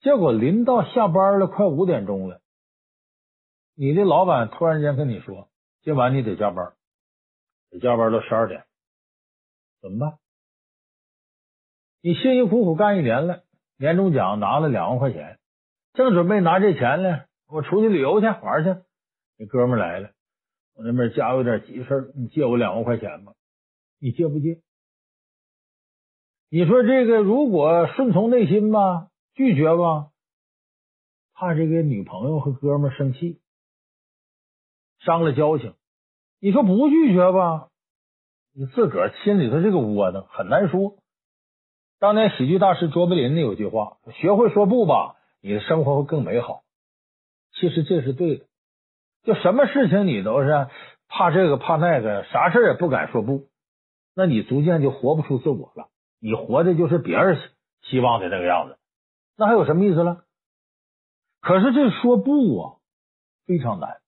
[0.00, 2.40] 结果临到下班了，快五点钟了，
[3.74, 5.48] 你的老板突然间跟你说，
[5.82, 6.74] 今晚你得加班，
[7.68, 8.62] 得加班到十二点。
[9.82, 10.18] 怎么办？
[12.00, 13.42] 你辛辛苦苦干一年了，
[13.76, 15.38] 年终奖拿了两万块钱，
[15.92, 18.80] 正准备拿这钱呢，我出去旅游去玩去。
[19.36, 20.12] 你哥们来了，
[20.74, 23.34] 我那边家有点急事，你借我两万块钱吧？
[23.98, 24.62] 你借不借？
[26.48, 30.12] 你说这个如果顺从内心吧，拒绝吧，
[31.34, 33.40] 怕这个女朋友和哥们生气，
[35.00, 35.74] 伤了交情。
[36.38, 37.70] 你说不拒绝吧？
[38.54, 40.98] 你自个儿心里头这个窝囊很难说。
[41.98, 46.62] 当年喜剧大师卓别林呢有句话：“学会说不吧，你的生活会更美好。”
[47.54, 48.46] 其实这是对的。
[49.22, 50.68] 就什么事情你都是
[51.08, 53.46] 怕这个怕那个，啥事也不敢说不，
[54.14, 55.88] 那你逐渐就活不出自我了。
[56.20, 57.38] 你活的就是别人
[57.82, 58.76] 希望的那个样子，
[59.36, 60.24] 那还有什么意思了？
[61.40, 62.76] 可是这说不啊，
[63.46, 64.00] 非常难。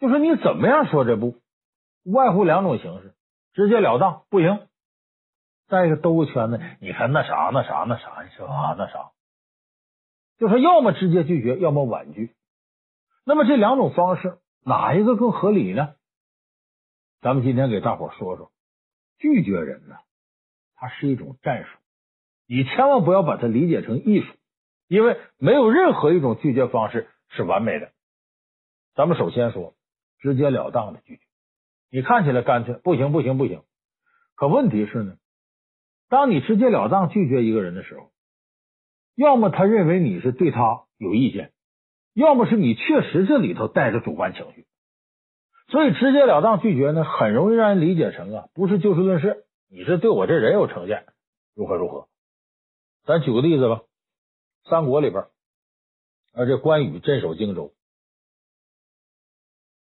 [0.00, 1.34] 就是你怎么样说这不？
[2.12, 3.14] 外乎两种形式，
[3.52, 4.66] 直截了当不行。
[5.68, 9.10] 再一个兜个圈子，你看那啥那啥那啥，你说啊那啥，
[10.38, 12.34] 就是要么直接拒绝，要么婉拒。
[13.24, 15.94] 那么这两种方式哪一个更合理呢？
[17.20, 18.50] 咱们今天给大伙说说，
[19.18, 19.96] 拒绝人呢，
[20.74, 21.68] 它是一种战术，
[22.46, 24.32] 你千万不要把它理解成艺术，
[24.86, 27.92] 因为没有任何一种拒绝方式是完美的。
[28.94, 29.74] 咱们首先说
[30.20, 31.27] 直截了当的拒绝。
[31.90, 33.62] 你看起来干脆，不行不行不行，
[34.34, 35.16] 可问题是呢，
[36.08, 38.12] 当你直截了当拒绝一个人的时候，
[39.14, 41.52] 要么他认为你是对他有意见，
[42.14, 44.66] 要么是你确实这里头带着主观情绪，
[45.68, 51.06] 所以直截了当拒绝呢，很容易让人理解成啊，不是就事论事，你是对我这人有成见，
[51.54, 52.08] 如何如何。
[53.04, 53.82] 咱举个例子吧，
[54.64, 55.24] 三国里边，
[56.34, 57.72] 而这关羽镇守荆州，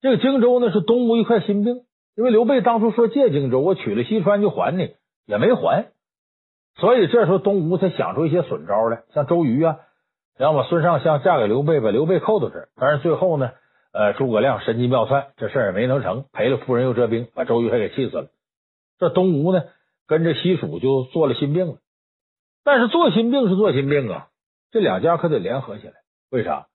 [0.01, 1.85] 这个荆州呢是东吴一块心病。
[2.19, 5.93] 因为刘备当初说借荆州，我取了西川就还你，也没还，
[6.75, 9.79] 所以这时候东吴才想出一些损招来，像周瑜啊，
[10.37, 13.53] 要么孙尚香嫁给刘备，把刘备扣到这儿，但是最后呢，
[13.93, 18.27] 呃，诸葛亮神机妙算，这事儿也没能成，赔了夫人又折兵，把周瑜还给气死了。
[18.99, 19.63] 这东吴呢，
[20.09, 21.77] 跟着西蜀就做了心病了，
[22.65, 24.27] 但是做心病是做心病啊，
[24.73, 25.93] 这两家可得联合起来，
[26.33, 26.67] 为啥？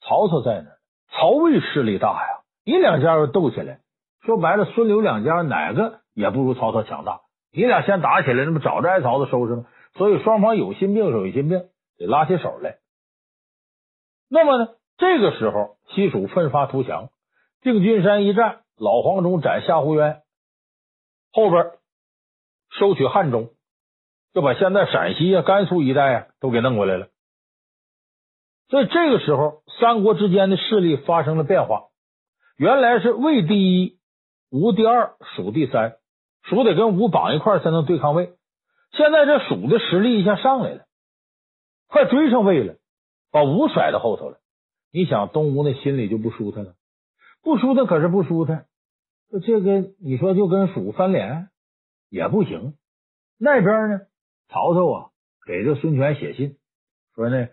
[0.00, 0.70] 曹操在那，
[1.10, 3.80] 曹魏势力大呀，你两家要斗起来。
[4.22, 7.22] 说白了，孙刘两家哪个也不如曹操强大。
[7.52, 9.66] 你俩先打起来，那不找着挨曹操收拾吗？
[9.94, 12.78] 所以双方有心病是，有心病，得拉起手来。
[14.28, 17.08] 那么呢，这个时候西蜀奋发图强，
[17.62, 20.22] 定军山一战，老黄忠斩夏侯渊，
[21.32, 21.72] 后边
[22.78, 23.48] 收取汉中，
[24.32, 27.08] 就把现在陕西啊、甘肃一带啊都给弄过来了。
[28.68, 31.86] 所以这个时候，三国之间的势力发生了变化，
[32.56, 33.98] 原来是魏第一。
[34.50, 35.96] 吴第二，蜀第三，
[36.42, 38.34] 蜀得跟吴绑一块才能对抗魏。
[38.90, 40.86] 现在这蜀的实力一下上来了，
[41.86, 42.74] 快追上魏了，
[43.30, 44.38] 把吴甩到后头了。
[44.92, 46.74] 你想，东吴那心里就不舒坦了，
[47.44, 48.66] 不舒坦可是不舒坦。
[49.46, 51.48] 这个你说就跟蜀翻脸
[52.08, 52.74] 也不行。
[53.38, 54.00] 那边呢，
[54.48, 55.10] 曹操啊
[55.46, 56.56] 给这孙权写信
[57.14, 57.46] 说呢，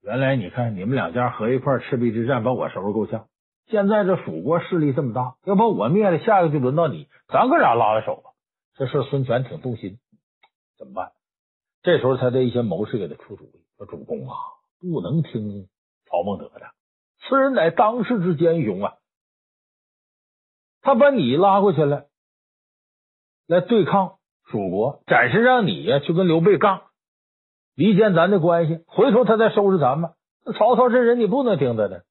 [0.00, 3.28] 原来你看你们两家合一块赤壁之战把我收拾够呛。
[3.70, 8.30] 现在这蜀国势力这么大，要把我灭了，下一个就轮到你，咱哥俩拉拉手吧。
[8.74, 9.98] 这事孙权挺动心，
[10.78, 11.12] 怎么办？
[11.82, 14.34] 这时候他的一些谋士给他出主意，说主公啊，
[14.80, 15.68] 不能听
[16.06, 16.66] 曹孟德的，
[17.20, 18.94] 此人乃当世之奸雄啊！
[20.80, 22.06] 他把你拉过去了，
[23.46, 26.82] 来对抗蜀国，暂时让你呀去跟刘备杠，
[27.74, 30.12] 离间咱的关系，回头他再收拾咱们。
[30.44, 32.04] 那曹操这人你不能听他的。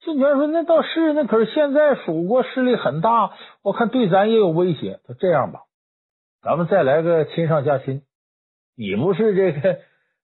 [0.00, 3.32] 孙权说：“那倒是，那可是现在蜀国势力很大，
[3.62, 5.00] 我看对咱也有威胁。
[5.04, 5.62] 他这样吧，
[6.42, 8.02] 咱们再来个亲上加亲。
[8.76, 9.78] 你不是这个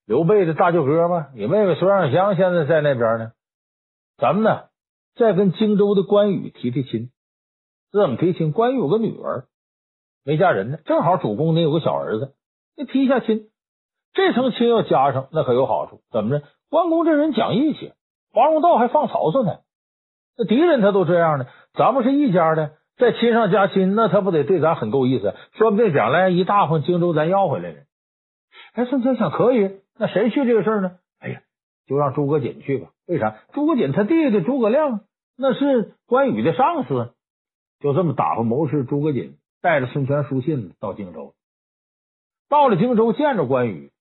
[0.05, 1.27] 刘备的大舅哥吗？
[1.35, 3.31] 你妹妹孙尚香现在在那边呢。
[4.17, 4.65] 咱们呢，
[5.15, 7.09] 再跟荆州的关羽提提亲。
[7.91, 8.51] 这怎么提亲？
[8.51, 9.45] 关羽有个女儿
[10.23, 12.35] 没嫁人呢，正好主公你有个小儿子，
[12.77, 13.49] 你提一下亲。
[14.13, 16.01] 这层亲要加上，那可有好处。
[16.11, 16.45] 怎么着？
[16.69, 17.91] 关公这人讲义气，
[18.33, 19.59] 华容道还放曹操呢。”
[20.35, 25.35] 那敌人他都这样的，咱们是一家的，再亲上加亲，那他不得对咱很够意思？
[25.53, 27.77] 说不定将来一大方荆州咱要回来了。
[28.73, 30.97] 哎，孙权想可以，那谁去这个事儿呢？
[31.19, 31.41] 哎呀，
[31.85, 32.89] 就让诸葛瑾去吧。
[33.05, 33.37] 为啥？
[33.53, 35.01] 诸葛瑾他弟弟诸葛亮
[35.37, 37.13] 那是关羽的上司，
[37.79, 41.35] 就这么打发谋士诸葛瑾带着孙权书信到荆州。
[42.49, 43.91] 到了荆州，见着关羽，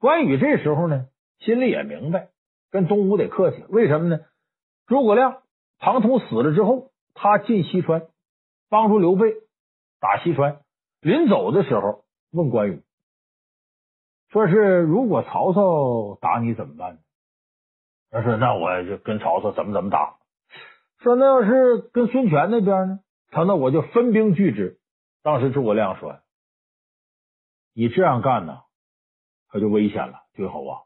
[0.00, 1.06] 关羽这时候呢，
[1.38, 2.28] 心里也明白，
[2.72, 3.64] 跟东吴得客气。
[3.68, 4.18] 为什么呢？
[4.86, 5.42] 诸葛亮、
[5.78, 8.08] 庞统死了之后，他进西川。
[8.68, 9.34] 帮助刘备
[10.00, 10.62] 打西川，
[11.02, 12.82] 临走的时候问关羽，
[14.30, 16.98] 说是如果曹操打你怎么办？
[18.10, 20.16] 他说那我就跟曹操怎么怎么打。
[21.00, 23.00] 说那要是跟孙权那边呢？
[23.28, 24.80] 他那我就分兵拒之。
[25.22, 26.20] 当时诸葛亮说
[27.76, 28.62] ：“你这样干呢，
[29.48, 30.80] 可就危险了，君侯啊！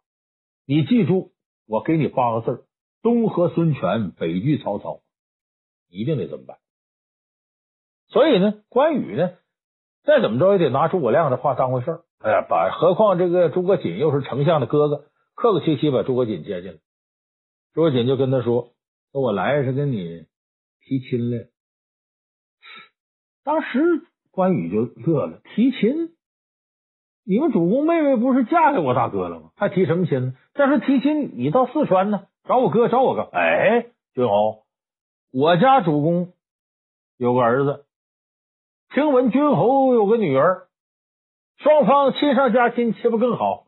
[0.66, 1.30] 你记住，
[1.66, 2.66] 我给你八个字：
[3.02, 5.00] 东和孙权，北拒曹操。
[5.88, 6.58] 一定得这么办。”
[8.08, 9.32] 所以呢，关羽呢，
[10.04, 12.04] 再怎么着也得拿诸葛亮的话当回事儿。
[12.18, 16.78] 哎呀，把何况这个诸葛瑾又是丞相的哥哥，客客气气把诸葛瑾接进来。
[17.74, 18.72] 诸葛瑾就跟他说
[19.12, 20.26] ：“说我来是跟你
[20.80, 21.48] 提亲来。”
[23.44, 26.15] 当时关羽就乐了：“提亲？
[27.28, 29.50] 你们主公妹妹不是嫁给我大哥了吗？
[29.56, 30.34] 还提什么亲呢？
[30.54, 33.22] 再说提亲，你到四川呢，找我哥，找我哥。
[33.22, 34.62] 哎，君侯，
[35.32, 36.32] 我家主公
[37.16, 37.84] 有个儿子。”
[38.94, 40.68] 听闻君侯有个女儿，
[41.56, 43.66] 双方亲上加亲，岂不更好？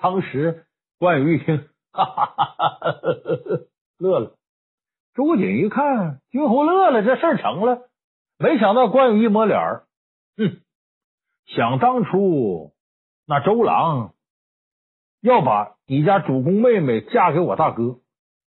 [0.00, 0.64] 当时
[1.00, 2.94] 关羽一听， 哈哈哈哈哈，
[3.98, 4.36] 乐了。
[5.14, 7.88] 诸葛瑾一看，君侯乐了，这事儿成了。
[8.38, 9.58] 没想到关羽一抹脸，
[10.36, 10.60] 哼，
[11.46, 12.72] 想当初
[13.26, 14.14] 那周郎
[15.20, 18.00] 要把你家主公妹妹嫁给我大哥，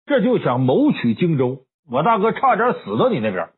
[0.06, 3.50] 这就想谋取荆州，我大哥差点死到你那边，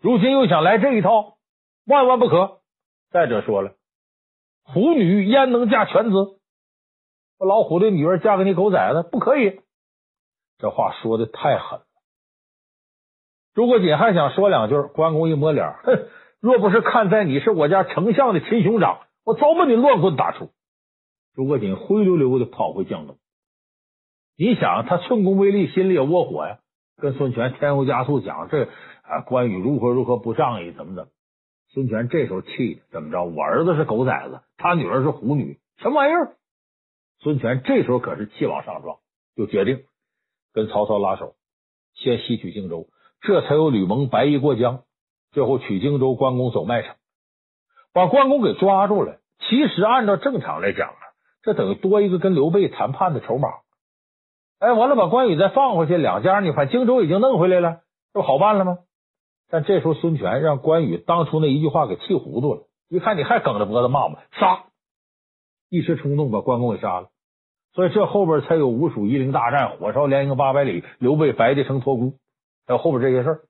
[0.00, 1.36] 如今又想来这一套。
[1.86, 2.60] 万万不可！
[3.10, 3.72] 再者说了，
[4.62, 6.38] 虎女焉能嫁犬子？
[7.38, 9.62] 我老虎的女儿嫁给你狗崽子，不可以。
[10.58, 11.86] 这话说的太狠了。
[13.54, 16.08] 诸葛瑾还想说两句，关公一摸脸，哼，
[16.40, 20.50] 若不是看在你是我家丞相的亲兄长，我早把你乱棍打出。
[21.34, 23.16] 诸葛瑾灰溜溜的跑回江东。
[24.36, 26.58] 你想，他寸功未立，心里也窝火呀，
[26.96, 28.68] 跟孙权添油加醋讲这
[29.02, 31.10] 啊，关羽如何如何不仗义，怎么怎么。
[31.70, 33.24] 孙权这时候气的怎么着？
[33.24, 36.36] 我儿子是狗崽子，他女儿是虎女，什么玩意儿？
[37.20, 38.98] 孙权这时候可是气往上撞，
[39.36, 39.82] 就决定
[40.52, 41.34] 跟曹操拉手，
[41.94, 42.88] 先吸取荆州，
[43.20, 44.84] 这才有吕蒙白衣过江，
[45.38, 46.96] 最后取荆州，关公走麦城，
[47.92, 49.18] 把关公给抓住了。
[49.38, 50.98] 其实按照正常来讲啊，
[51.44, 53.48] 这等于多一个跟刘备谈判的筹码。
[54.58, 58.78] 哎，完了把关羽再放回去，两家你看荆州已经弄回来了，这不好办了吗？
[59.48, 62.62] 但这时候，孙权让关羽当初那一句话给气糊涂了。
[62.88, 64.64] 一看你还梗着脖子骂我，杀！
[65.70, 67.10] 一时冲动把关公给杀了。
[67.74, 72.14] 所以这后边才有吴蜀夷陵大战，火烧连营八百里，刘备白帝城托孤，
[72.66, 73.40] 还有后边这些事儿。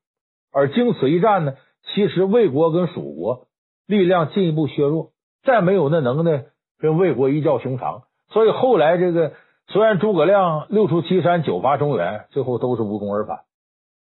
[0.51, 1.53] 而经此一战呢，
[1.95, 3.47] 其实魏国跟蜀国
[3.87, 6.47] 力量进一步削弱，再没有那能耐
[6.79, 8.05] 跟魏国一较胸长。
[8.29, 9.33] 所以后来这个
[9.69, 13.41] 虽然诸葛亮六出祁山，九伐中原，最后都是无功而返。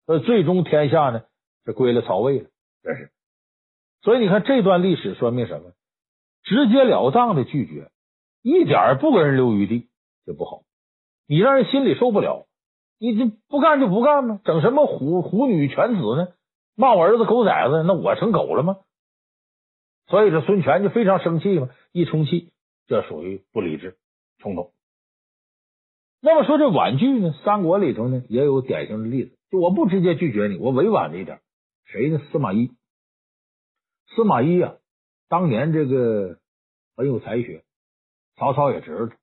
[0.06, 1.22] 所以最终天下呢？
[1.64, 2.46] 是归了曹魏了，
[2.82, 3.10] 这是。
[4.00, 5.72] 所以你看这段历史说明什么？
[6.44, 7.90] 直截了当的拒绝，
[8.42, 9.88] 一点不给人留余地，
[10.24, 10.62] 就不好。
[11.26, 12.46] 你让人心里受不了，
[12.98, 14.40] 你这不干就不干吗？
[14.44, 16.28] 整什么虎虎女犬子呢？
[16.78, 18.76] 骂我儿子狗崽子，那我成狗了吗？
[20.06, 22.52] 所以这孙权就非常生气嘛，一充气，
[22.86, 23.98] 这属于不理智
[24.38, 24.72] 冲动。
[26.20, 27.34] 那么说这婉拒呢？
[27.44, 31.40] 三国里头呢也有典型的例子，就我不直接拒绝你，我委婉了一点。
[31.84, 32.20] 谁呢？
[32.30, 32.70] 司马懿。
[34.14, 34.76] 司马懿啊，
[35.28, 36.38] 当年这个
[36.96, 37.64] 很有才学，
[38.36, 39.16] 曹操也知道。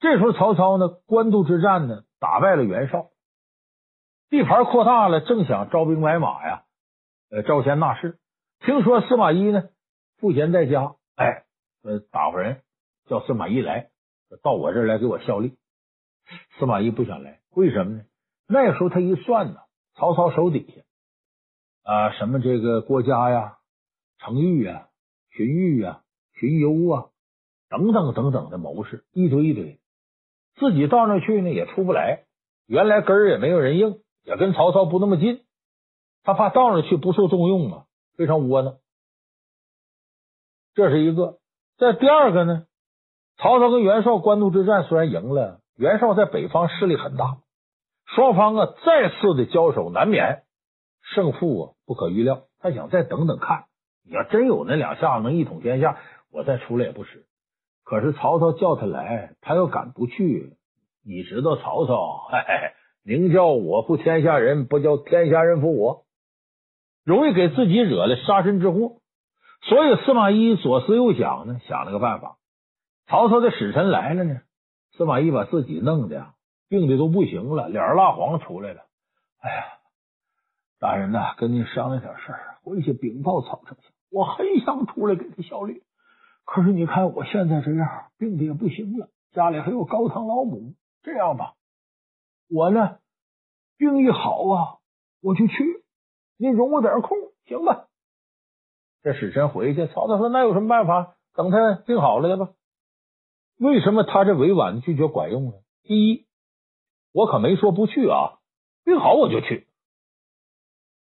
[0.00, 3.10] 这时候曹操呢，官渡之战呢，打败了袁绍，
[4.30, 6.64] 地盘扩大了，正想招兵买马呀，
[7.32, 8.18] 呃，招贤纳士。
[8.60, 9.70] 听说司马懿呢，
[10.18, 11.44] 赋闲在家，哎，
[11.82, 12.60] 呃，打发人
[13.08, 13.88] 叫司马懿来，
[14.42, 15.56] 到我这儿来给我效力。
[16.58, 18.04] 司马懿不想来，为什么呢？
[18.46, 19.60] 那时候他一算呢，
[19.94, 20.82] 曹操手底下。
[21.90, 23.56] 啊，什么这个郭嘉呀、
[24.18, 24.88] 程昱呀、
[25.30, 26.02] 荀彧呀、
[26.34, 27.06] 荀攸啊，
[27.70, 29.80] 等等等等的谋士一堆一堆，
[30.56, 32.24] 自己到那去呢也出不来，
[32.66, 35.42] 原来根儿也没有人应，也跟曹操不那么近，
[36.24, 37.84] 他怕到那去不受重用啊，
[38.16, 38.76] 非常窝囊。
[40.74, 41.38] 这是一个。
[41.78, 42.66] 再第二个呢，
[43.38, 47.38] 曹操跟袁绍官渡之战虽然赢了，袁绍在北方势力很大，
[48.06, 50.44] 双方啊再次的交手难免。
[51.14, 53.64] 胜负啊不可预料，他想再等等看。
[54.04, 55.98] 你要真有那两下能一统天下，
[56.30, 57.26] 我再出来也不迟。
[57.84, 60.56] 可是曹操叫他来，他又敢不去？
[61.04, 62.72] 你知道曹操，嘿嘿，
[63.04, 66.04] 宁叫我负天下人，不叫天下人负我，
[67.04, 68.98] 容易给自己惹来杀身之祸。
[69.62, 72.36] 所以司马懿左思右想呢，想了个办法。
[73.06, 74.40] 曹操的使臣来了呢，
[74.96, 76.34] 司马懿把自己弄的呀，
[76.68, 78.82] 病的都不行了，脸蜡黄出来了。
[79.40, 79.64] 哎呀，
[80.78, 85.82] 大人呐，跟您商量点事儿，回去禀报曹丞相，我很想出来给他效力。
[86.44, 90.74] 可是你看我现在这样，病的也不行了，家里还有高堂老母。
[91.02, 91.54] 这样吧，
[92.48, 92.98] 我呢，
[93.76, 94.78] 病一好啊，
[95.20, 95.81] 我就去。
[96.42, 97.16] 您容我点空，
[97.46, 97.86] 行吧？
[99.04, 101.14] 这使臣回去，曹操说：“那有什么办法？
[101.36, 102.50] 等他病好了的吧。”
[103.60, 105.52] 为什么他这委婉拒绝管用呢？
[105.84, 106.26] 第一，
[107.12, 108.40] 我可没说不去啊，
[108.84, 109.68] 病好我就去。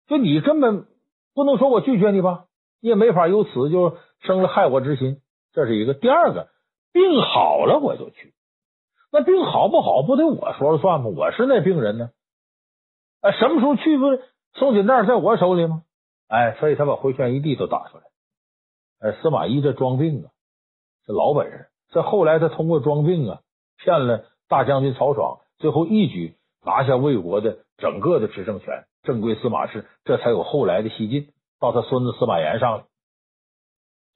[0.09, 0.89] 就你根本
[1.34, 2.47] 不能说我拒绝你吧？
[2.80, 5.20] 你也没法由此就生了害我之心，
[5.53, 5.95] 这是一个。
[5.95, 6.49] 第二个，
[6.91, 8.34] 病好了我就去。
[9.12, 11.11] 那病好不好，不得我说了算吗？
[11.16, 12.11] 我是那病人呢。
[13.20, 13.97] 啊，什么时候去？
[13.99, 14.07] 不
[14.59, 15.82] 松紧带在我手里吗？
[16.28, 18.04] 哎，所以他把回旋余地都打出来。
[19.00, 20.30] 哎，司马懿这装病啊，
[21.06, 21.68] 这老本事。
[21.90, 23.40] 这后来他通过装病啊，
[23.78, 32.84] 骗了大将军曹爽，最后一举拿下魏国的整个的执政权，正归司马氏，这才有后来的西晋，到他孙子司马炎上来。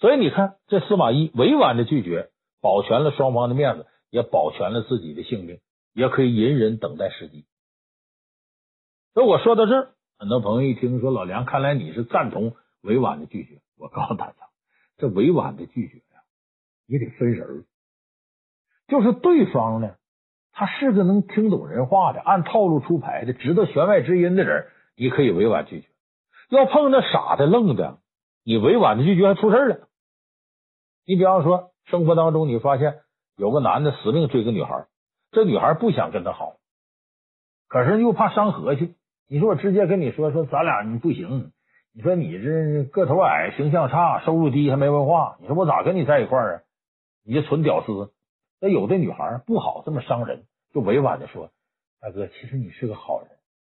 [0.00, 2.30] 所以你看，这司马懿委婉的拒绝，
[2.60, 3.86] 保全了双方的面子。
[4.12, 5.58] 也保全了自己的性命，
[5.94, 7.46] 也可以隐忍等待时机。
[9.14, 13.60] 那我说到这儿，很多朋友一听说老梁，看来你是赞同委婉的拒绝。
[13.76, 14.34] 我告诉大家，
[14.96, 16.22] 这委婉的拒绝呀，
[16.86, 17.64] 也得分人。
[18.86, 19.96] 就是对方呢，
[20.52, 25.88] 他是个能听懂人话的，按套路出牌的，知道弦外之音的人，你可以委婉拒绝。
[26.50, 27.98] 要碰那傻的愣的，
[28.44, 29.88] 你委婉的拒绝还出事了。
[31.04, 33.00] 你比方说，生活当中你发现。
[33.34, 34.86] 有个男的死命追个女孩，
[35.32, 36.58] 这女孩不想跟他好，
[37.66, 38.94] 可是又怕伤和气。
[39.28, 41.52] 你说我直接跟你说说，咱俩你不行。
[41.94, 45.36] 你说你这个头矮，形象差，收入低，还没文化。
[45.40, 46.62] 你说我咋跟你在一块儿啊？
[47.22, 48.12] 你就纯屌丝。
[48.60, 51.50] 那有的女孩不好这么伤人，就委婉的说
[52.00, 53.28] ：“大哥，其实你是个好人，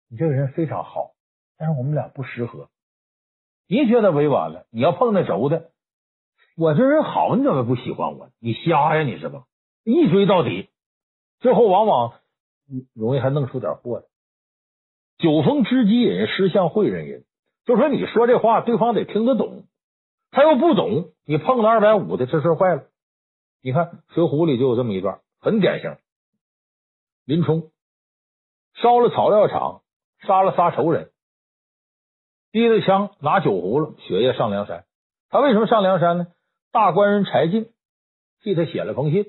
[0.09, 1.11] 你这个人非常好，
[1.57, 2.69] 但是我们俩不适合。”
[3.69, 5.71] 你觉得委婉了，你要碰那轴的，
[6.57, 8.31] 我这人好，你怎么不喜欢我？
[8.39, 9.45] 你瞎呀，你是吧？
[9.85, 10.69] 一追到底，
[11.39, 12.15] 最后往往
[12.93, 14.08] 容易还弄出点祸来。
[15.19, 17.23] 酒逢知己饮，诗向会人吟。
[17.65, 19.65] 就说你说这话，对方得听得懂，
[20.31, 22.83] 他又不懂，你碰了二百五的，这事坏了。
[23.61, 25.97] 你看《水浒》里就有这么一段，很典型。
[27.25, 27.69] 林冲
[28.73, 29.81] 烧了草料场，
[30.25, 31.11] 杀了仨仇人，
[32.51, 34.85] 提着枪拿酒壶了，雪夜上梁山。
[35.29, 36.27] 他为什么上梁山呢？
[36.71, 37.69] 大官人柴进
[38.41, 39.25] 替他写了封信。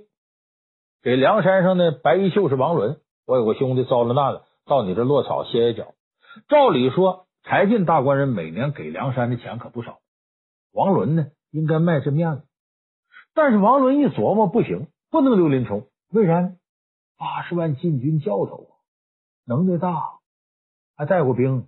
[1.02, 5.94] 给梁山上的白衣秀士王伦，我有个兄弟遭了难了，到你这落草歇歇脚。
[6.46, 9.98] 照理说，柴进大官人每年给梁山的钱可不少，
[10.72, 12.44] 王伦呢应该卖这面子。
[13.34, 15.88] 但是王伦一琢磨，不行，不能留林冲。
[16.12, 16.52] 为啥呢？
[17.18, 18.72] 八十万禁军教头啊，
[19.44, 20.20] 能耐大，
[20.96, 21.66] 还带过兵，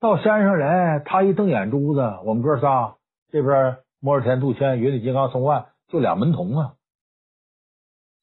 [0.00, 2.96] 到山上来，他一瞪眼珠子，我们哥仨
[3.30, 6.74] 这边摸着田、杜迁、云里金刚、宋万，就俩门童啊。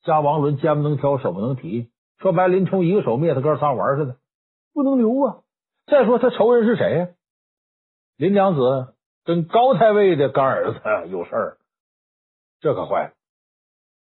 [0.03, 1.89] 加王伦肩不能挑，手不能提。
[2.19, 4.17] 说白，林冲一个手灭他哥仨玩似的，
[4.73, 5.41] 不能留啊！
[5.85, 7.07] 再说他仇人是谁呀？
[8.17, 11.57] 林娘子跟高太尉的干儿子有事儿，
[12.61, 13.13] 这可坏了。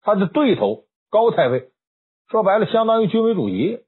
[0.03, 1.71] 他的对头高太尉，
[2.29, 3.85] 说白了，相当于军委主席。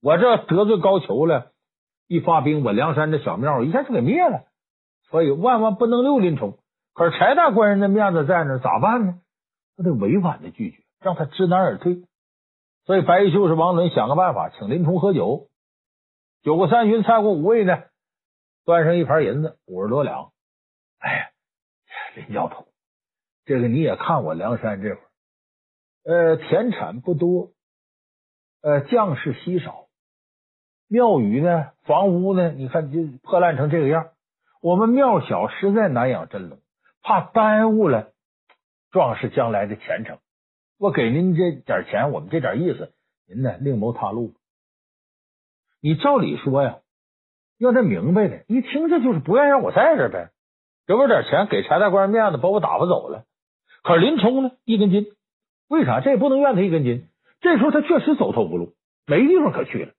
[0.00, 1.52] 我这得罪高俅了，
[2.06, 4.44] 一发兵，我梁山这小庙一下就给灭了。
[5.10, 6.58] 所以万万不能留林冲。
[6.94, 9.20] 可是柴大官人的面子在那，咋办呢？
[9.76, 10.82] 他得委婉的拒绝。
[11.00, 12.04] 让他知难而退，
[12.84, 15.48] 所以白衣秀是王伦想个办法，请林冲喝酒。
[16.42, 17.84] 酒过三巡，菜过五味呢，
[18.64, 20.32] 端上一盘银子，五十多两。
[20.98, 21.30] 哎呀，
[22.16, 22.66] 林教头，
[23.44, 27.52] 这个你也看我梁山这会儿，呃，田产不多，
[28.60, 29.86] 呃，将士稀少，
[30.88, 34.10] 庙宇呢，房屋呢，你看就破烂成这个样。
[34.60, 36.58] 我们庙小，实在难养真龙，
[37.02, 38.10] 怕耽误了
[38.90, 40.18] 壮士将来的前程。
[40.82, 42.92] 我给您这点钱，我们这点意思，
[43.28, 44.34] 您呢另谋他路。
[45.80, 46.80] 你照理说呀，
[47.56, 50.32] 要他明白的，一听这就是不愿意让我在这呗。
[50.88, 53.26] 给我点钱，给柴大官面子，把我打发走了。
[53.84, 55.06] 可是林冲呢，一根筋。
[55.68, 56.00] 为啥？
[56.00, 57.06] 这也不能怨他一根筋。
[57.40, 58.74] 这时候他确实走投无路，
[59.06, 59.92] 没地方可去了。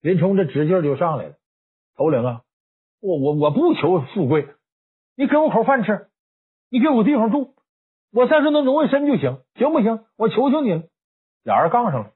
[0.00, 1.34] 林冲这直劲就上来了，
[1.94, 2.40] 头领啊，
[3.02, 4.48] 我我我不求富贵，
[5.14, 6.08] 你给我口饭吃，
[6.70, 7.54] 你给我地方住，
[8.12, 10.04] 我在这能容一身就行，行不行？
[10.16, 10.88] 我求求你。
[11.44, 12.10] 俩人杠上了，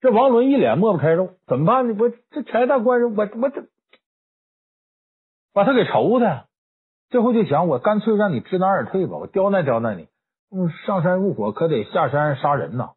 [0.00, 1.96] 这王伦一脸抹不开肉，怎么办呢？
[1.98, 3.66] 我这柴大官人，我我这
[5.54, 6.48] 把他给愁的，
[7.08, 10.08] 最后就想，我干脆让你知难而退吧，我刁难刁难你。
[10.50, 12.90] 嗯，上山入伙可得下山杀人呐，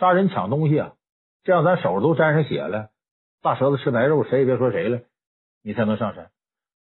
[0.00, 0.92] 杀人抢东西啊，
[1.44, 2.90] 这样咱手都沾上血了，
[3.42, 5.00] 大舌头吃白肉，谁也别说谁了，
[5.62, 6.30] 你才能上山。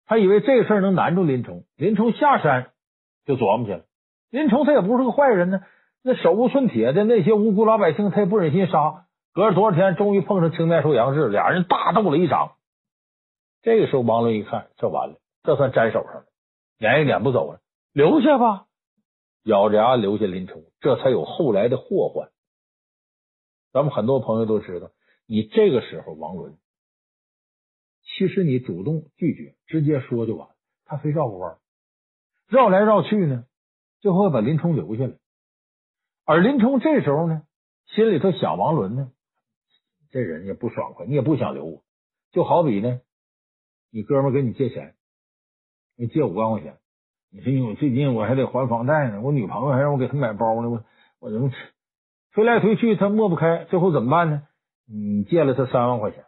[0.06, 2.70] 他以为这事儿能难住林冲，林冲下山
[3.24, 3.84] 就琢磨去了。
[4.30, 5.60] 林冲他也不是个坏人呢。
[6.02, 9.06] 那手无寸铁的那些无辜老百姓，他也不忍心杀。
[9.32, 12.56] 隔了多少天，终于碰上青面兽杨志，俩人大斗了一场。
[13.62, 16.26] 这个时候，王伦一看，这完了，这算沾手上了，
[16.78, 17.60] 撵也撵不走了，
[17.92, 18.66] 留下吧，
[19.44, 22.28] 咬着牙留下林冲，这才有后来的祸患。
[23.72, 24.90] 咱们很多朋友都知道，
[25.26, 26.58] 你这个时候，王伦，
[28.02, 30.54] 其实你主动拒绝，直接说就完了，
[30.84, 31.56] 他非绕个弯，
[32.48, 33.44] 绕来绕去呢，
[34.00, 35.12] 最后把林冲留下来。
[36.24, 37.42] 而林冲这时候呢，
[37.86, 39.10] 心里头想王伦呢，
[40.10, 41.84] 这人也不爽快，你也不想留我，
[42.32, 43.00] 就好比呢，
[43.90, 44.94] 你哥们跟你借钱，
[45.96, 46.78] 你借五万块钱，
[47.30, 50.84] 你说我最近我还得还房贷呢，我女朋友还让我给她买包呢，我
[51.20, 51.50] 我怎么
[52.32, 54.46] 推来推去他抹不开，最后怎么办呢？
[54.86, 56.24] 你借了他三万块钱，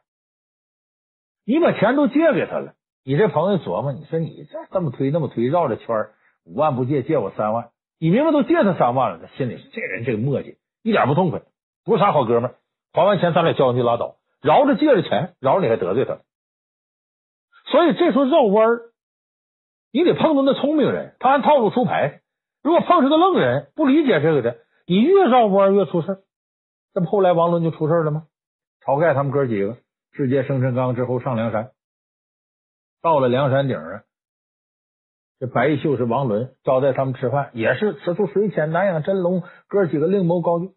[1.45, 2.75] 你把钱都借给他了，
[3.09, 6.09] 你这朋友琢磨，你说你这这么推那么推，绕着圈
[6.45, 7.71] 五万不借，借我三万。
[8.01, 11.43] 你明明都借他三万了，他心里这人这个磨叽，一点不痛快，
[11.85, 12.55] 不是啥好哥们儿。
[12.93, 16.19] 还完钱，咱俩交情就拉倒，饶着借着钱，饶着你还得罪他。
[17.71, 18.81] 所以这时候绕弯儿，
[19.93, 22.23] 你得碰到那聪明人，他按套路出牌。
[22.65, 26.19] 如果碰上个愣人，不理解这个的，你越绕弯越出事儿。
[26.93, 28.25] 这不后来王伦就出事了吗？
[28.85, 29.77] 晁盖他们哥几个
[30.11, 31.71] 直接生辰纲之后上梁山，
[33.03, 34.03] 到了梁山顶上。
[35.39, 40.73] 这白衣秀士王伦招待他们吃饭，也是此处水浅难养真龙，哥几个另谋高就。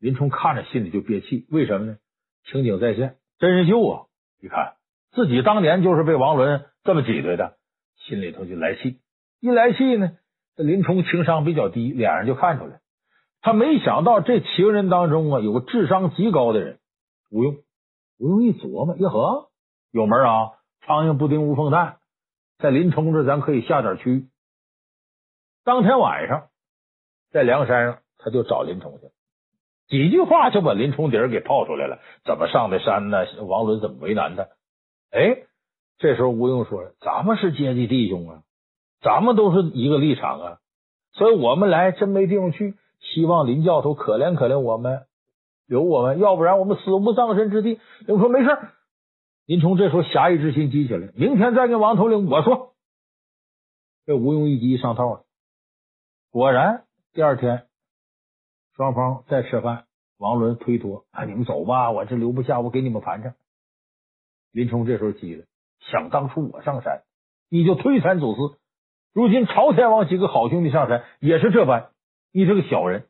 [0.00, 1.96] 林冲看着心里就憋气，为什么呢？
[2.44, 4.06] 情景再现，真人秀啊！
[4.40, 4.74] 一看
[5.12, 7.58] 自己当年就是被王伦这么挤兑的，
[7.96, 8.98] 心里头就来气。
[9.40, 10.16] 一来气呢，
[10.56, 12.80] 这林冲情商比较低，脸上就看出来。
[13.42, 16.78] 他没想到这七个人当中啊，有个智商极高的人，
[17.30, 17.56] 吴用。
[18.18, 19.50] 吴用一琢磨，呀呵，
[19.92, 20.50] 有门啊！
[20.90, 21.98] 苍蝇不叮无缝蛋。
[22.58, 24.26] 在林冲这，咱可以下点区。
[25.64, 26.48] 当天晚上，
[27.30, 29.06] 在梁山上，他就找林冲去，
[29.86, 32.00] 几句话就把林冲底儿给泡出来了。
[32.24, 33.18] 怎么上的山呢？
[33.46, 34.48] 王伦怎么为难他？
[35.12, 35.44] 哎，
[35.98, 38.42] 这时候吴用说：“咱们是阶级弟兄啊，
[39.00, 40.58] 咱们都是一个立场啊，
[41.12, 45.06] 所以我们来真没地方去，希望林教头可怜可怜我们，
[45.68, 47.78] 留我们，要不然我们死无葬身之地。”
[48.08, 48.58] 林冲说：“没事。”
[49.50, 52.72] 林冲这时候侠义之心激起来，明天再跟王头领我说。
[54.06, 55.24] 这吴用一急上套了，
[56.30, 57.66] 果然第二天
[58.76, 59.86] 双方再吃饭，
[60.18, 63.34] 王伦推脱：“啊，你们走吧，我这留不下，我给你们盘缠。”
[64.54, 65.44] 林冲这时候急了，
[65.80, 67.02] 想当初我上山，
[67.48, 68.56] 你就推三阻四；
[69.12, 71.90] 如今朝天王几个好兄弟上山，也是这般，
[72.30, 73.08] 你这个小人。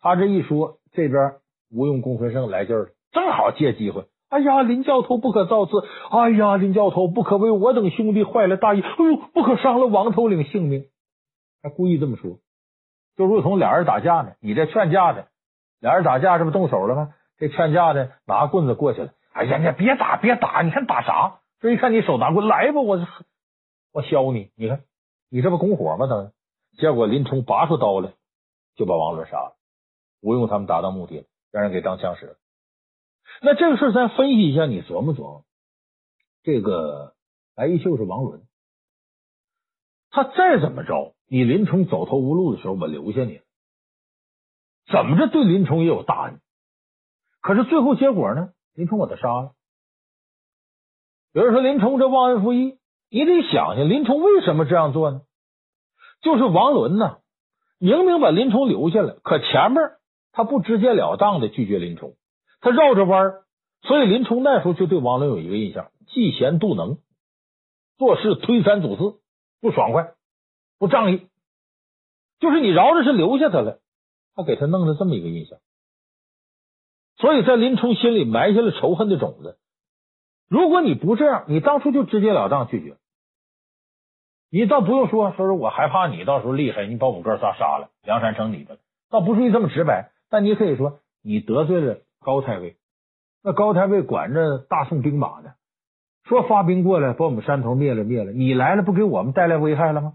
[0.00, 4.06] 他这一说，这边吴用、公孙胜来劲了，正好借机会。
[4.28, 5.72] 哎呀，林教头不可造次！
[6.10, 8.82] 哎呀，林教头不可为我等兄弟坏了大义！
[8.82, 10.84] 哎呦，不可伤了王头领性命！
[11.62, 12.38] 他故意这么说，
[13.16, 14.32] 就如同俩人打架呢。
[14.40, 15.28] 你这劝架的，
[15.80, 17.14] 俩人打架，这不动手了吗？
[17.38, 19.12] 这劝架的拿棍子过去了。
[19.32, 20.62] 哎呀，你别打，别打！
[20.62, 21.40] 你看打啥？
[21.60, 22.98] 这一看你手拿棍，来吧，我
[23.92, 24.50] 我削你！
[24.56, 24.82] 你看
[25.30, 26.06] 你这不拱火吗？
[26.06, 26.32] 等
[26.76, 28.12] 结果林冲拔出刀来，
[28.76, 29.56] 就把王伦杀了。
[30.20, 32.34] 吴用他们达到目的了，让人给当枪使了。
[33.40, 35.44] 那这个事儿咱分析一下，你琢磨琢磨。
[36.42, 37.14] 这个
[37.54, 38.42] 白衣秀是王伦，
[40.10, 43.40] 他再怎么着，你林冲走投无路的时候，我留下你，
[44.90, 46.40] 怎么着对林冲也有大恩。
[47.40, 48.50] 可是最后结果呢？
[48.74, 49.52] 林冲把他杀了。
[51.32, 52.78] 有人说林冲这忘恩负义，
[53.10, 55.22] 你得想想林冲为什么这样做呢？
[56.22, 57.18] 就是王伦呐，
[57.78, 59.92] 明明把林冲留下了，可前面
[60.32, 62.16] 他不直截了当的拒绝林冲。
[62.60, 63.42] 他绕着弯，
[63.82, 66.98] 所以林冲那时候就对王伦有一个印象：嫉贤妒能，
[67.96, 69.20] 做事推三阻四，
[69.60, 70.14] 不爽快，
[70.78, 71.28] 不仗义。
[72.40, 73.80] 就是你饶着是留下他了，
[74.34, 75.58] 他给他弄了这么一个印象。
[77.16, 79.58] 所以在林冲心里埋下了仇恨的种子。
[80.48, 82.96] 如果你不这样，你当初就直截了当拒绝，
[84.50, 88.78] 你倒不用说说是我害怕你到时候厉害，你把我哥仨杀了，梁山成你的，
[89.10, 90.12] 倒不至于这么直白。
[90.28, 91.98] 但你可以说你得罪了。
[92.20, 92.76] 高太尉，
[93.42, 95.52] 那高太尉管着大宋兵马呢，
[96.24, 100.14] 说发兵过来把我们山头灭了灭了，你来了不给我们带来危害了吗？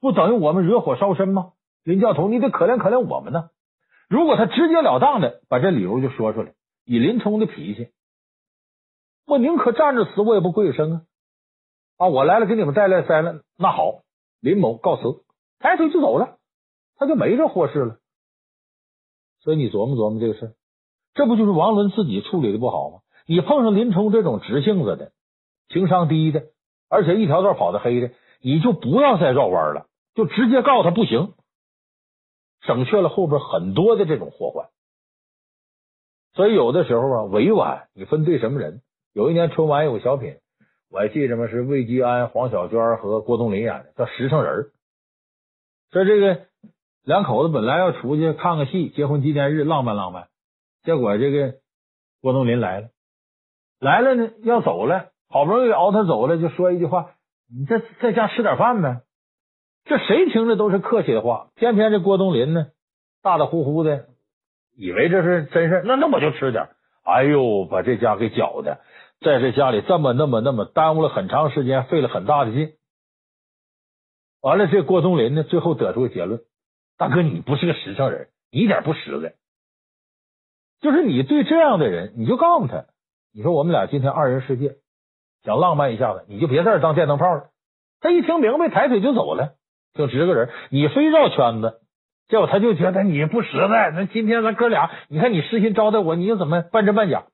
[0.00, 1.52] 不等于我们惹火烧身吗？
[1.84, 3.50] 林教头，你得可怜可怜我们呢。
[4.08, 6.52] 如果他直截了当的把这理由就说出来，
[6.84, 7.90] 以林冲的脾气，
[9.26, 11.02] 我宁可站着死，我也不跪身啊！
[11.96, 14.02] 啊，我来了，给你们带来灾难，那好，
[14.40, 15.24] 林某告辞，
[15.58, 16.36] 抬腿就走了，
[16.96, 17.98] 他就没这祸事了。
[19.40, 20.54] 所以你琢磨琢磨这个事，
[21.14, 22.98] 这不就是王伦自己处理的不好吗？
[23.26, 25.12] 你碰上林冲这种直性子的、
[25.68, 26.44] 情商低的，
[26.88, 28.10] 而且一条道跑的黑的，
[28.40, 31.34] 你就不要再绕弯了，就直接告诉他不行。
[32.62, 34.68] 省去了后边很多的这种祸患，
[36.32, 38.82] 所以有的时候啊，委婉你分对什么人。
[39.12, 40.36] 有一年春晚有个小品，
[40.88, 41.48] 我还记着吗？
[41.48, 44.64] 是魏吉安、黄小娟和郭冬临演的，叫《实诚人》。
[45.90, 46.46] 说这个
[47.04, 50.28] 两口子本来要出去看个戏，结婚纪念日浪漫浪漫，
[50.82, 51.54] 结果这个
[52.20, 52.88] 郭冬临来了，
[53.80, 57.14] 来了呢要走了，好不容易熬他走了，就说一句话
[57.48, 59.02] ：“你在在家吃点饭呗。”
[59.84, 62.68] 这谁听着都是客气的话，偏偏这郭冬临呢，
[63.22, 64.06] 大大呼呼的，
[64.76, 66.68] 以为这是真事，那那我就吃点。
[67.04, 68.80] 哎呦，把这家给搅的，
[69.20, 72.74] 在这家里这么那么那么耽误了很长时间，费了很大的劲。
[74.40, 76.40] 完了，这郭冬临呢，最后得出个结论：
[76.96, 79.34] 大哥，你不是个实诚人，你一点不实在。
[80.82, 82.84] 就是你对这样的人，你就告诉他，
[83.32, 84.76] 你说我们俩今天二人世界，
[85.44, 87.50] 想浪漫一下子，你就别在这当电灯泡了。
[88.00, 89.54] 他一听明白，抬腿就走了。
[89.94, 91.80] 就直个人，你非绕圈子，
[92.26, 93.92] 结果他就觉得你不实在。
[93.94, 97.26] 那今天咱哥俩，你看你失心招待我，你又怎么半真半假？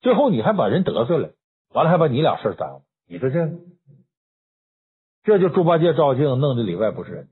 [0.00, 1.30] 最后你还把人得罪了，
[1.74, 2.82] 完了还把你俩事耽误。
[3.08, 3.50] 你说这，
[5.24, 7.28] 这就猪八戒照镜，弄得里外不是人。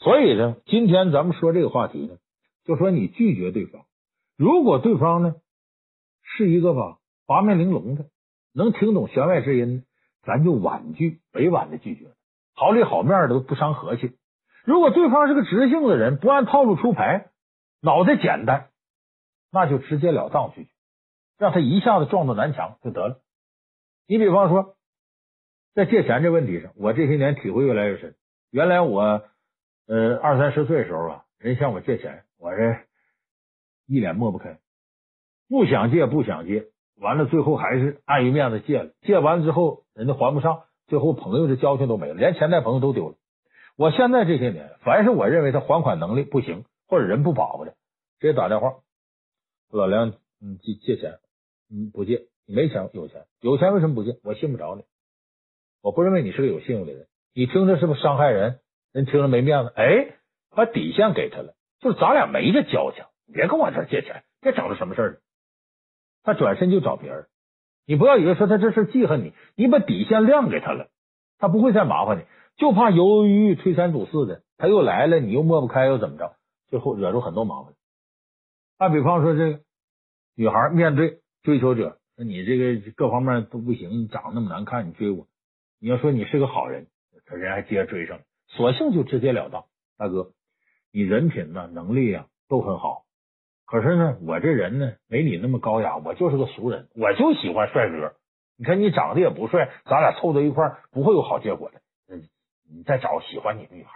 [0.00, 2.16] 所以呢，今天咱们说这个话题呢，
[2.64, 3.82] 就说你拒绝对方，
[4.38, 5.34] 如果对方呢
[6.22, 8.06] 是一个吧八面玲珑的，
[8.54, 9.84] 能听懂弦外之音，
[10.22, 12.06] 咱就婉拒，委婉的拒绝。
[12.54, 14.16] 好里好面的都不伤和气。
[14.64, 17.30] 如果对方是个直性子人，不按套路出牌，
[17.82, 18.68] 脑袋简单，
[19.50, 20.70] 那就直截了当拒绝，
[21.36, 23.20] 让他一下子撞到南墙就得了。
[24.06, 24.76] 你比方说，
[25.74, 28.14] 在借钱这问题上，我这些年体会越来越深。
[28.50, 29.24] 原来我
[29.88, 32.78] 呃二三十岁的时候啊，人向我借钱，我这
[33.88, 34.58] 一脸抹不开，
[35.48, 36.66] 不想借，不想借，
[37.00, 38.90] 完了最后还是碍于面子借了。
[39.00, 40.62] 借完之后，人家还不上。
[40.86, 43.16] 最后朋友的交情都没了，连钱带朋友都丢了。
[43.76, 47.72] 我现在这些年，凡是我认为他还款能力不行或者人不把握的，
[48.20, 48.76] 直接打电话，
[49.70, 51.18] 老梁，你借借钱，
[51.68, 54.18] 你不借，你没钱有钱，有钱为什么不借？
[54.22, 54.84] 我信不着你，
[55.82, 57.06] 我不认为你是个有信用的人。
[57.34, 58.60] 你听着是不是伤害人？
[58.92, 60.16] 人听着没面子，哎，
[60.56, 65.20] 把底线给他了，就是咱俩没这交情，别跟我这儿借钱，别整出什么事儿。
[66.22, 67.26] 他转身就找别人。
[67.86, 70.90] 你不要以为说他这事记恨你，你把底线亮给他了，
[71.38, 72.22] 他不会再麻烦你，
[72.56, 77.72] 就怕犹犹豫豫、推三阻四的，他又来了，你又抹不开，又怎么着，最后惹出很多麻烦。
[78.76, 79.60] 打比方说这个
[80.34, 85.26] 女孩面对追求者，那你这个各方面都不行，你长那么难看，你追我，
[85.80, 86.88] 你要说你是个好人，
[87.24, 89.64] 他人还接着追上，索性就直截了当，
[89.96, 90.32] 大哥，
[90.92, 93.06] 你人品呢、能力啊都很好。
[93.70, 98.14] 可是呢，我这人呢没你那么高雅，我就是个俗人，我就喜欢帅哥。
[98.56, 101.80] 你看你长得也不帅，咱俩凑到一块不会有好结果的。
[102.10, 102.22] 嗯，
[102.74, 103.90] 你再找喜欢你的女孩，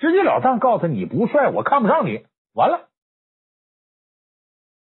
[0.00, 2.88] 直截了当告诉他你不帅，我看不上你，完了。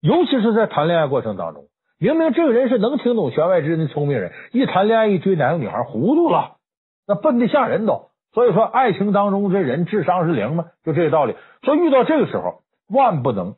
[0.02, 6.58] 尤其是在谈恋爱过程当中，明明这个人是能听懂弦外之音的聪明人，一谈恋爱一追哪个女孩糊涂了，
[7.08, 8.12] 那笨的吓人都。
[8.34, 10.66] 所以说，爱情当中这人智商是零吗？
[10.84, 11.38] 就这个道理。
[11.64, 13.56] 说遇到这个时候，万不能。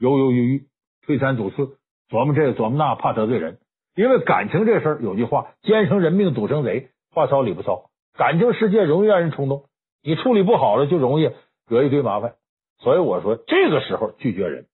[0.00, 0.66] 犹犹豫豫，
[1.06, 1.76] 推三阻四，
[2.08, 3.58] 琢磨这个琢磨那，怕得罪人。
[3.94, 9.64] 因为感情这事儿有句话：“奸生人命，赌成贼。”话糙理不糙，感情世界容易让人冲动，
[10.02, 11.30] 你处理不好了，就容易
[11.68, 12.36] 惹一堆麻烦。
[12.78, 14.66] 所以我说，这个时候拒绝人，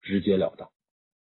[0.00, 0.68] 直截了当。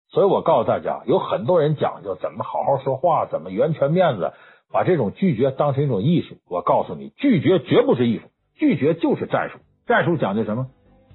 [0.09, 4.33] 所以我告诉大家，有很多人讲究怎么好好说话，怎么圆圈面子，
[4.69, 6.35] 把这种拒绝当成一种艺术。
[6.49, 9.59] 我告诉你，拒绝绝不是艺术，拒绝就是战术。
[9.85, 10.67] 战术讲究什么？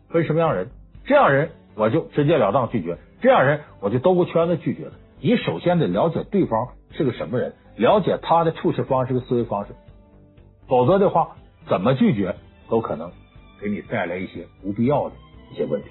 [0.09, 0.71] 分什么样人？
[1.05, 1.51] 这样人。
[1.79, 4.93] 我就直截了当拒绝这样人，我就兜个圈子拒绝了。
[5.21, 9.73] 你首先得了解对方是个什么人，了解他的处事方式和思维方式，
[10.67, 11.37] 否则的话，
[11.69, 12.35] 怎么拒绝
[12.69, 13.11] 都可能
[13.63, 15.15] 给你带来一些不必要的
[15.53, 15.89] 一些问题。